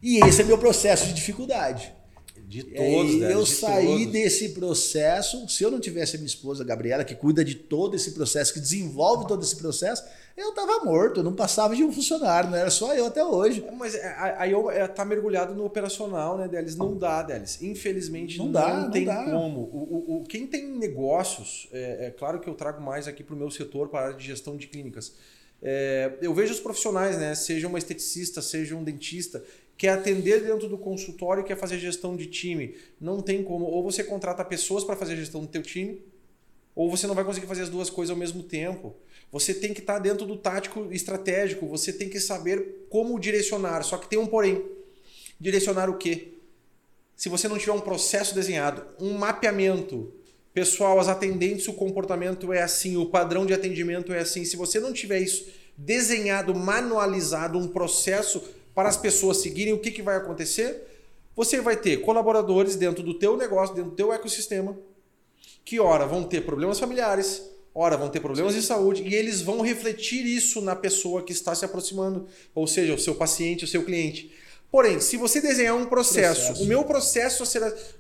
[0.02, 1.94] E esse é meu processo de dificuldade.
[2.52, 3.34] De todos, né?
[3.34, 4.12] Eu de saí todos.
[4.12, 5.48] desse processo.
[5.48, 8.60] Se eu não tivesse a minha esposa, Gabriela, que cuida de todo esse processo, que
[8.60, 10.04] desenvolve todo esse processo,
[10.36, 13.64] eu estava morto, eu não passava de um funcionário, não era só eu até hoje.
[13.66, 16.76] É, mas aí eu é, tá mergulhado no operacional, né, Delis?
[16.76, 17.62] Não dá, Delis.
[17.62, 19.24] Infelizmente não, não dá, não tem dá.
[19.24, 19.62] como.
[19.62, 23.36] O, o, o, quem tem negócios, é, é, claro que eu trago mais aqui para
[23.36, 25.14] o meu setor, para a área de gestão de clínicas.
[25.62, 27.36] É, eu vejo os profissionais, né?
[27.36, 29.44] Seja uma esteticista, seja um dentista,
[29.82, 32.76] quer atender dentro do consultório e quer fazer gestão de time.
[33.00, 33.66] Não tem como.
[33.66, 36.06] Ou você contrata pessoas para fazer gestão do teu time,
[36.76, 38.96] ou você não vai conseguir fazer as duas coisas ao mesmo tempo.
[39.32, 43.82] Você tem que estar tá dentro do tático estratégico, você tem que saber como direcionar.
[43.82, 44.64] Só que tem um porém.
[45.40, 46.34] Direcionar o quê?
[47.16, 50.14] Se você não tiver um processo desenhado, um mapeamento
[50.54, 54.46] pessoal, as atendentes, o comportamento é assim, o padrão de atendimento é assim.
[54.46, 59.92] Se você não tiver isso desenhado, manualizado, um processo para as pessoas seguirem, o que,
[59.92, 60.88] que vai acontecer?
[61.36, 64.78] Você vai ter colaboradores dentro do teu negócio, dentro do teu ecossistema,
[65.64, 69.62] que ora vão ter problemas familiares, ora vão ter problemas de saúde e eles vão
[69.62, 73.84] refletir isso na pessoa que está se aproximando, ou seja, o seu paciente, o seu
[73.84, 74.32] cliente.
[74.72, 76.64] Porém, se você desenhar um processo, processo.
[76.64, 77.44] o meu processo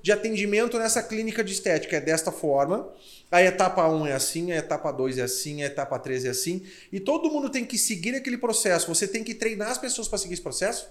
[0.02, 2.88] de atendimento nessa clínica de estética é desta forma,
[3.30, 6.66] a etapa 1 é assim, a etapa 2 é assim, a etapa 3 é assim,
[6.90, 10.18] e todo mundo tem que seguir aquele processo, você tem que treinar as pessoas para
[10.18, 10.88] seguir esse processo,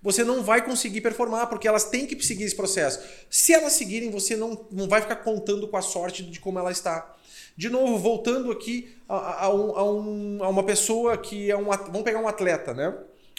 [0.00, 3.00] você não vai conseguir performar, porque elas têm que seguir esse processo.
[3.30, 6.72] Se elas seguirem, você não, não vai ficar contando com a sorte de como ela
[6.72, 7.14] está.
[7.56, 11.66] De novo, voltando aqui a, a, a, um, a uma pessoa que é um.
[11.66, 12.92] Vamos pegar um atleta, né?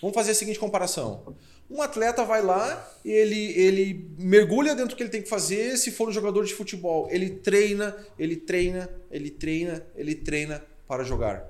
[0.04, 1.34] Vamos fazer a seguinte comparação.
[1.72, 5.78] Um atleta vai lá, ele, ele mergulha dentro do que ele tem que fazer.
[5.78, 11.06] Se for um jogador de futebol, ele treina, ele treina, ele treina, ele treina para
[11.06, 11.50] jogar.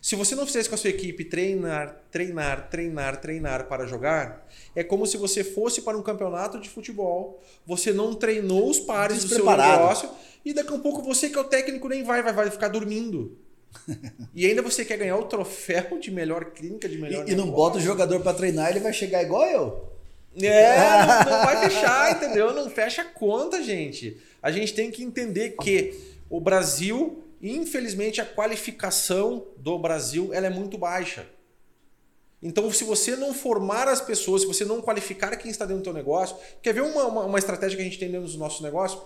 [0.00, 4.82] Se você não fizesse com a sua equipe treinar, treinar, treinar, treinar para jogar, é
[4.82, 9.28] como se você fosse para um campeonato de futebol, você não treinou os pares do
[9.28, 10.08] seu negócio
[10.42, 12.68] e daqui a um pouco você que é o técnico nem vai, vai, vai ficar
[12.68, 13.36] dormindo.
[14.34, 17.50] e ainda você quer ganhar o troféu de melhor clínica, de melhor E, e não
[17.50, 19.88] bota o jogador para treinar, ele vai chegar igual eu.
[20.40, 20.78] É,
[21.24, 22.54] não, não vai fechar, entendeu?
[22.54, 24.20] Não fecha a conta, gente.
[24.42, 25.98] A gente tem que entender que
[26.30, 31.26] o Brasil Infelizmente, a qualificação do Brasil ela é muito baixa.
[32.42, 35.84] Então, se você não formar as pessoas, se você não qualificar quem está dentro do
[35.84, 38.62] seu negócio, quer ver uma, uma, uma estratégia que a gente tem dentro do nosso
[38.62, 39.00] negócio?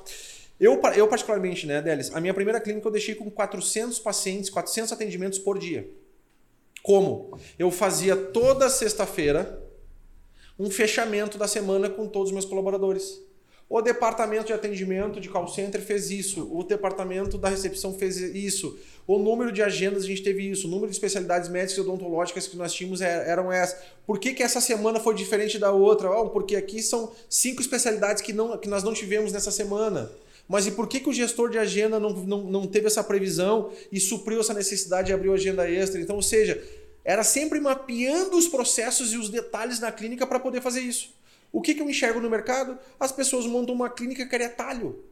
[0.62, 4.92] Eu, eu particularmente, né, Delis, a minha primeira clínica eu deixei com 400 pacientes, 400
[4.92, 5.90] atendimentos por dia.
[6.84, 7.36] Como?
[7.58, 9.60] Eu fazia toda sexta-feira
[10.56, 13.20] um fechamento da semana com todos os meus colaboradores.
[13.68, 18.78] O departamento de atendimento de call center fez isso, o departamento da recepção fez isso,
[19.04, 22.46] o número de agendas a gente teve isso, o número de especialidades médicas e odontológicas
[22.46, 23.80] que nós tínhamos é, eram essas.
[24.06, 26.08] Por que, que essa semana foi diferente da outra?
[26.08, 30.08] Oh, porque aqui são cinco especialidades que, não, que nós não tivemos nessa semana.
[30.49, 33.72] Mas e por que, que o gestor de agenda não, não, não teve essa previsão
[33.90, 36.01] e supriu essa necessidade de abrir a agenda extra?
[36.01, 36.62] Então, ou seja,
[37.05, 41.14] era sempre mapeando os processos e os detalhes na clínica para poder fazer isso.
[41.51, 42.78] O que, que eu enxergo no mercado?
[42.99, 45.05] As pessoas montam uma clínica que é talho.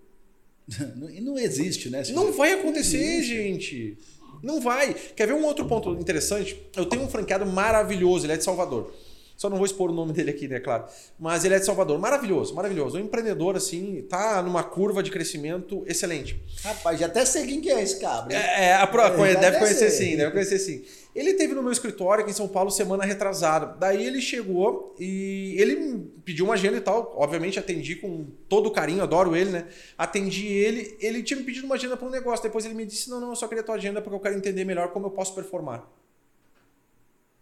[1.12, 2.02] E não existe, né?
[2.12, 3.98] Não vai acontecer, não gente.
[4.42, 4.94] Não vai.
[4.94, 6.56] Quer ver um outro ponto interessante?
[6.76, 8.92] Eu tenho um franqueado maravilhoso, ele é de Salvador.
[9.40, 10.84] Só não vou expor o nome dele aqui, né, claro.
[11.18, 11.98] Mas ele é de Salvador.
[11.98, 12.98] Maravilhoso, maravilhoso.
[12.98, 16.38] Um empreendedor, assim, tá numa curva de crescimento excelente.
[16.62, 18.36] Rapaz, já até sei quem que é esse cabra.
[18.36, 19.00] É, é, a pro...
[19.00, 20.84] é, deve conhecer sim, deve conhecer sim.
[21.14, 23.74] Ele teve no meu escritório aqui em São Paulo semana retrasada.
[23.80, 27.14] Daí ele chegou e ele pediu uma agenda e tal.
[27.16, 29.68] Obviamente atendi com todo carinho, adoro ele, né?
[29.96, 30.98] Atendi ele.
[31.00, 32.42] Ele tinha me pedido uma agenda para um negócio.
[32.42, 34.66] Depois ele me disse: Não, não, eu só queria tua agenda porque eu quero entender
[34.66, 35.90] melhor como eu posso performar.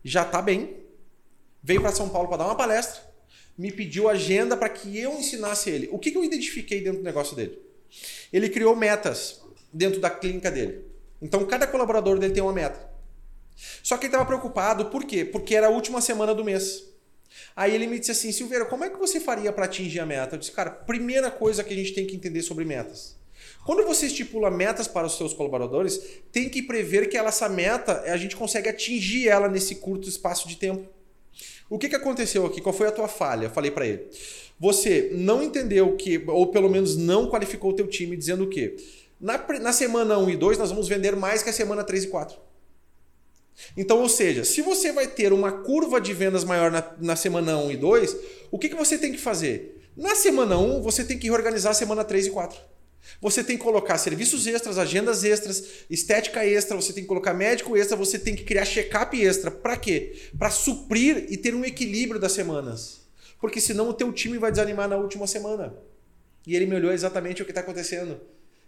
[0.05, 0.87] Já tá bem
[1.63, 3.01] veio para São Paulo para dar uma palestra,
[3.57, 5.89] me pediu agenda para que eu ensinasse ele.
[5.91, 7.59] O que, que eu identifiquei dentro do negócio dele?
[8.33, 9.41] Ele criou metas
[9.73, 10.85] dentro da clínica dele.
[11.21, 12.89] Então, cada colaborador dele tem uma meta.
[13.83, 15.25] Só que ele estava preocupado, por quê?
[15.25, 16.85] Porque era a última semana do mês.
[17.57, 20.37] Aí ele me disse assim, Silveira, como é que você faria para atingir a meta?
[20.37, 23.19] Eu disse, cara, primeira coisa que a gente tem que entender sobre metas.
[23.67, 26.01] Quando você estipula metas para os seus colaboradores,
[26.33, 30.49] tem que prever que ela, essa meta a gente consegue atingir ela nesse curto espaço
[30.49, 30.89] de tempo.
[31.69, 32.61] O que, que aconteceu aqui?
[32.61, 33.47] Qual foi a tua falha?
[33.47, 34.09] Eu falei para ele.
[34.59, 38.77] Você não entendeu que, ou pelo menos não qualificou o teu time dizendo o quê?
[39.21, 42.09] Na, na semana 1 e 2, nós vamos vender mais que a semana 3 e
[42.09, 42.37] 4.
[43.77, 47.59] Então, ou seja, se você vai ter uma curva de vendas maior na, na semana
[47.59, 48.17] 1 e 2,
[48.51, 49.91] o que, que você tem que fazer?
[49.97, 52.59] Na semana 1, você tem que reorganizar a semana 3 e 4.
[53.21, 57.77] Você tem que colocar serviços extras, agendas extras, estética extra, você tem que colocar médico
[57.77, 59.51] extra, você tem que criar check-up extra.
[59.51, 60.17] Para quê?
[60.39, 63.01] Para suprir e ter um equilíbrio das semanas.
[63.41, 65.75] Porque senão o teu time vai desanimar na última semana.
[66.47, 68.21] E ele me olhou exatamente o que está acontecendo.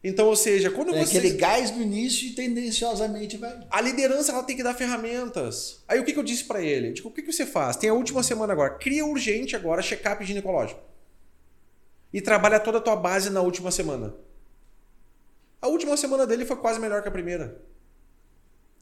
[0.03, 1.18] Então, ou seja, quando é você.
[1.18, 3.55] aquele gás no início e tendenciosamente vai.
[3.70, 5.83] A liderança ela tem que dar ferramentas.
[5.87, 6.93] Aí o que, que eu disse para ele?
[6.93, 7.76] Digo, o que, que você faz?
[7.76, 8.70] Tem a última semana agora.
[8.70, 10.81] Cria urgente agora check-up ginecológico.
[12.13, 14.15] E trabalha toda a tua base na última semana.
[15.63, 17.61] A última semana dele foi quase melhor que a primeira.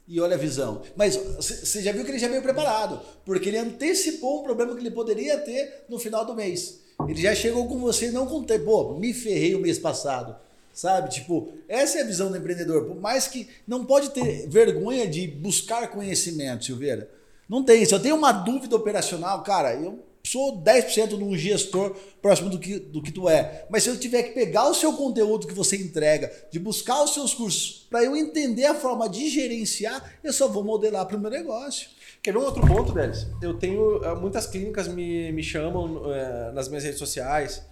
[0.07, 0.83] E olha a visão.
[0.97, 4.81] Mas você já viu que ele já veio preparado, porque ele antecipou um problema que
[4.81, 6.81] ele poderia ter no final do mês.
[7.07, 8.65] Ele já chegou com você não com tempo.
[8.65, 10.35] Pô, me ferrei o mês passado.
[10.73, 11.11] Sabe?
[11.11, 12.85] Tipo, essa é a visão do empreendedor.
[12.85, 17.11] Por mais que não pode ter vergonha de buscar conhecimento, Silveira.
[17.49, 17.85] Não tem.
[17.85, 19.99] Se eu tenho uma dúvida operacional, cara, eu
[20.31, 23.67] sou 10% num gestor próximo do que, do que tu é.
[23.71, 27.15] Mas se eu tiver que pegar o seu conteúdo que você entrega, de buscar os
[27.15, 31.21] seus cursos, para eu entender a forma de gerenciar, eu só vou modelar para o
[31.21, 31.89] meu negócio.
[32.23, 33.27] Quer ver um outro ponto, Delis?
[33.41, 34.05] Eu tenho.
[34.05, 37.63] Eh, muitas clínicas me, me chamam é, nas minhas redes sociais.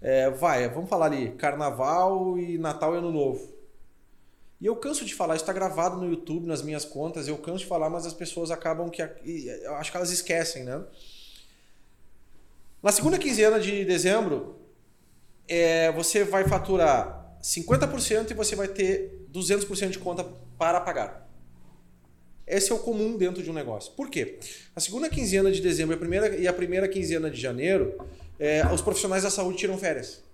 [0.00, 3.52] É, vai, vamos falar ali, carnaval e Natal e Ano Novo.
[4.60, 7.60] E eu canso de falar, isso está gravado no YouTube, nas minhas contas, eu canso
[7.60, 9.02] de falar, mas as pessoas acabam que.
[9.02, 10.82] Acho que elas esquecem, né?
[12.82, 14.56] Na segunda quinzena de dezembro,
[15.46, 20.24] é, você vai faturar 50% e você vai ter 200% de conta
[20.58, 21.30] para pagar.
[22.44, 23.92] Esse é o comum dentro de um negócio.
[23.92, 24.40] Por quê?
[24.74, 27.96] A segunda quinzena de dezembro e a primeira, e a primeira quinzena de janeiro,
[28.36, 30.24] é, os profissionais da saúde tiram férias.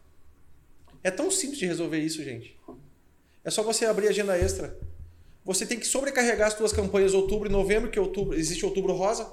[1.05, 2.59] É tão simples de resolver isso, gente.
[3.45, 4.75] É só você abrir agenda extra.
[5.45, 8.95] Você tem que sobrecarregar as suas campanhas outubro e novembro, que é outubro, existe outubro
[8.95, 9.31] rosa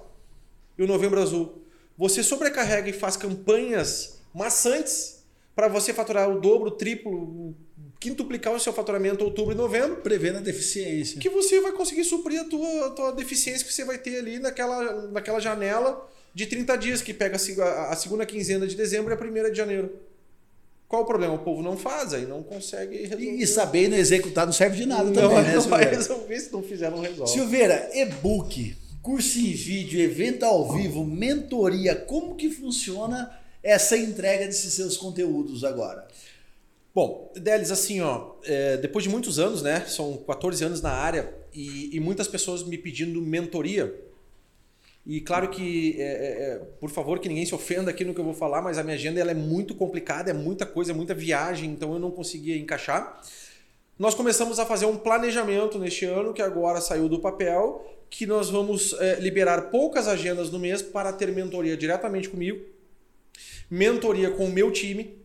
[0.77, 1.64] e o novembro azul.
[1.97, 5.23] Você sobrecarrega e faz campanhas maçantes
[5.55, 7.55] para você faturar o dobro, o triplo,
[7.99, 9.97] quintuplicar o seu faturamento outubro e novembro.
[9.97, 11.19] Prevendo a deficiência.
[11.19, 14.39] Que você vai conseguir suprir a tua, a tua deficiência que você vai ter ali
[14.39, 19.13] naquela, naquela janela de 30 dias, que pega a, a segunda quinzena de dezembro e
[19.13, 19.97] a primeira de janeiro.
[20.87, 21.33] Qual o problema?
[21.33, 23.31] O povo não faz, aí não consegue resolver.
[23.31, 26.39] E saber e não executar não serve de nada não, também, né, Não vai resolver,
[26.39, 27.31] se não fizer, não resolve.
[27.31, 28.75] Silveira, e-book
[29.05, 33.31] curso em vídeo, evento ao vivo, mentoria, como que funciona
[33.61, 36.07] essa entrega desses seus conteúdos agora?
[36.93, 39.85] Bom, Delis, assim, ó, é, depois de muitos anos, né?
[39.87, 43.93] São 14 anos na área e, e muitas pessoas me pedindo mentoria.
[45.05, 48.19] E claro que, é, é, é, por favor, que ninguém se ofenda aqui no que
[48.19, 50.95] eu vou falar, mas a minha agenda ela é muito complicada, é muita coisa, é
[50.95, 53.21] muita viagem, então eu não conseguia encaixar.
[53.99, 58.49] Nós começamos a fazer um planejamento neste ano, que agora saiu do papel, que nós
[58.49, 62.63] vamos é, liberar poucas agendas no mês para ter mentoria diretamente comigo,
[63.69, 65.17] mentoria com o meu time.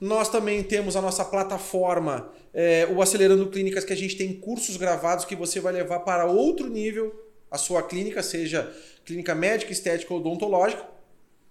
[0.00, 4.76] Nós também temos a nossa plataforma, é, o Acelerando Clínicas, que a gente tem cursos
[4.76, 7.14] gravados que você vai levar para outro nível
[7.50, 8.72] a sua clínica, seja
[9.04, 10.84] clínica médica, estética ou odontológica.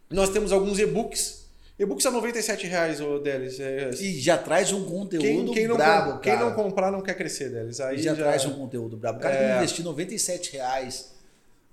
[0.09, 1.44] Nós temos alguns e-books
[1.77, 3.59] e-books a 97 reais, o Delis.
[3.59, 3.89] É...
[3.99, 7.15] E já traz um conteúdo quem, quem não brabo, com, Quem não comprar não quer
[7.15, 7.79] crescer, Delis.
[7.79, 9.19] Aí e já, já, traz um conteúdo brabo.
[9.19, 9.51] O cara é...
[9.51, 11.13] que investir 97 reais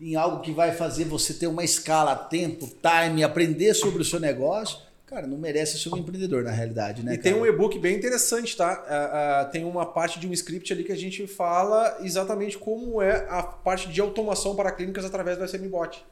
[0.00, 4.18] em algo que vai fazer você ter uma escala, tempo, time, aprender sobre o seu
[4.18, 7.14] negócio, cara, não merece ser um empreendedor na realidade, né?
[7.14, 7.34] E cara?
[7.34, 8.82] tem um e-book bem interessante, tá?
[8.82, 13.00] Uh, uh, tem uma parte de um script ali que a gente fala exatamente como
[13.00, 16.05] é a parte de automação para clínicas através do SMBot.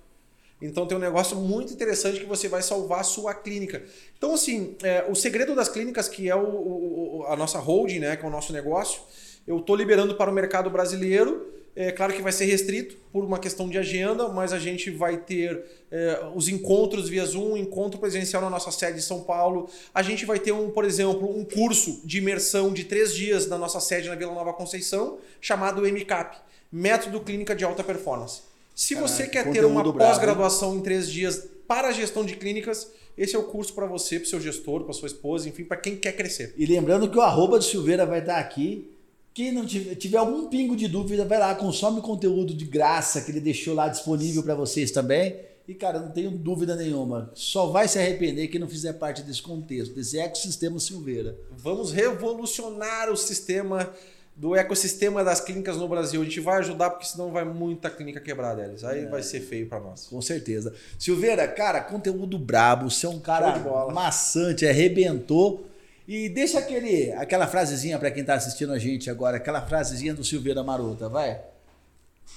[0.61, 3.83] Então tem um negócio muito interessante que você vai salvar a sua clínica.
[4.17, 8.17] Então, assim, é, o segredo das clínicas, que é o, o, a nossa holding, né,
[8.17, 9.01] que é o nosso negócio,
[9.47, 11.55] eu estou liberando para o mercado brasileiro.
[11.75, 15.17] É claro que vai ser restrito por uma questão de agenda, mas a gente vai
[15.17, 19.69] ter é, os encontros via Zoom, encontro presencial na nossa sede em São Paulo.
[19.95, 23.57] A gente vai ter, um, por exemplo, um curso de imersão de três dias na
[23.57, 26.37] nossa sede na Vila Nova Conceição, chamado MCAP
[26.73, 28.50] Método Clínica de Alta Performance.
[28.81, 33.37] Se você quer ter uma pós-graduação em três dias para a gestão de clínicas, esse
[33.37, 35.97] é o curso para você, para o seu gestor, para sua esposa, enfim, para quem
[35.97, 36.55] quer crescer.
[36.57, 38.91] E lembrando que o arroba de Silveira vai estar aqui.
[39.35, 43.31] Quem não tiver, tiver algum pingo de dúvida, vai lá, consome conteúdo de graça que
[43.31, 45.37] ele deixou lá disponível para vocês também.
[45.69, 47.31] E, cara, não tenho dúvida nenhuma.
[47.35, 51.37] Só vai se arrepender quem não fizer parte desse contexto, desse ecossistema Silveira.
[51.55, 53.93] Vamos revolucionar o sistema
[54.41, 56.23] do ecossistema das clínicas no Brasil.
[56.23, 58.83] A gente vai ajudar, porque senão vai muita clínica quebrar deles.
[58.83, 59.07] Aí é.
[59.07, 60.07] vai ser feio para nós.
[60.07, 60.75] Com certeza.
[60.99, 62.91] Silveira, cara, conteúdo brabo.
[62.91, 63.59] Você é um cara
[63.93, 65.67] maçante, arrebentou.
[66.09, 70.25] E deixa aquele, aquela frasezinha para quem está assistindo a gente agora, aquela frasezinha do
[70.25, 71.39] Silveira Marota, vai.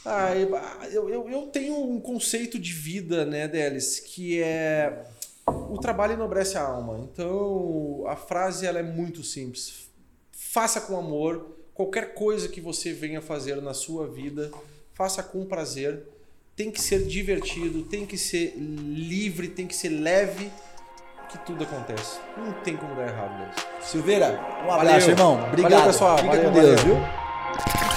[0.06, 0.36] Ah,
[0.92, 5.06] eu, eu, eu tenho um conceito de vida, né, Delis, que é
[5.48, 7.00] o trabalho enobrece a alma.
[7.00, 9.88] Então, a frase ela é muito simples.
[10.34, 14.52] Faça com amor, Qualquer coisa que você venha fazer na sua vida,
[14.94, 16.04] faça com prazer,
[16.56, 20.52] tem que ser divertido, tem que ser livre, tem que ser leve,
[21.30, 22.20] que tudo acontece.
[22.38, 23.90] Não tem como dar errado, Deus.
[23.90, 25.44] Silveira, um abraço, irmão.
[25.48, 25.72] Obrigado.
[25.72, 26.18] Valeu, pessoal.
[26.18, 26.96] Fica Valeu, com Deus, valeu.
[26.96, 27.93] viu?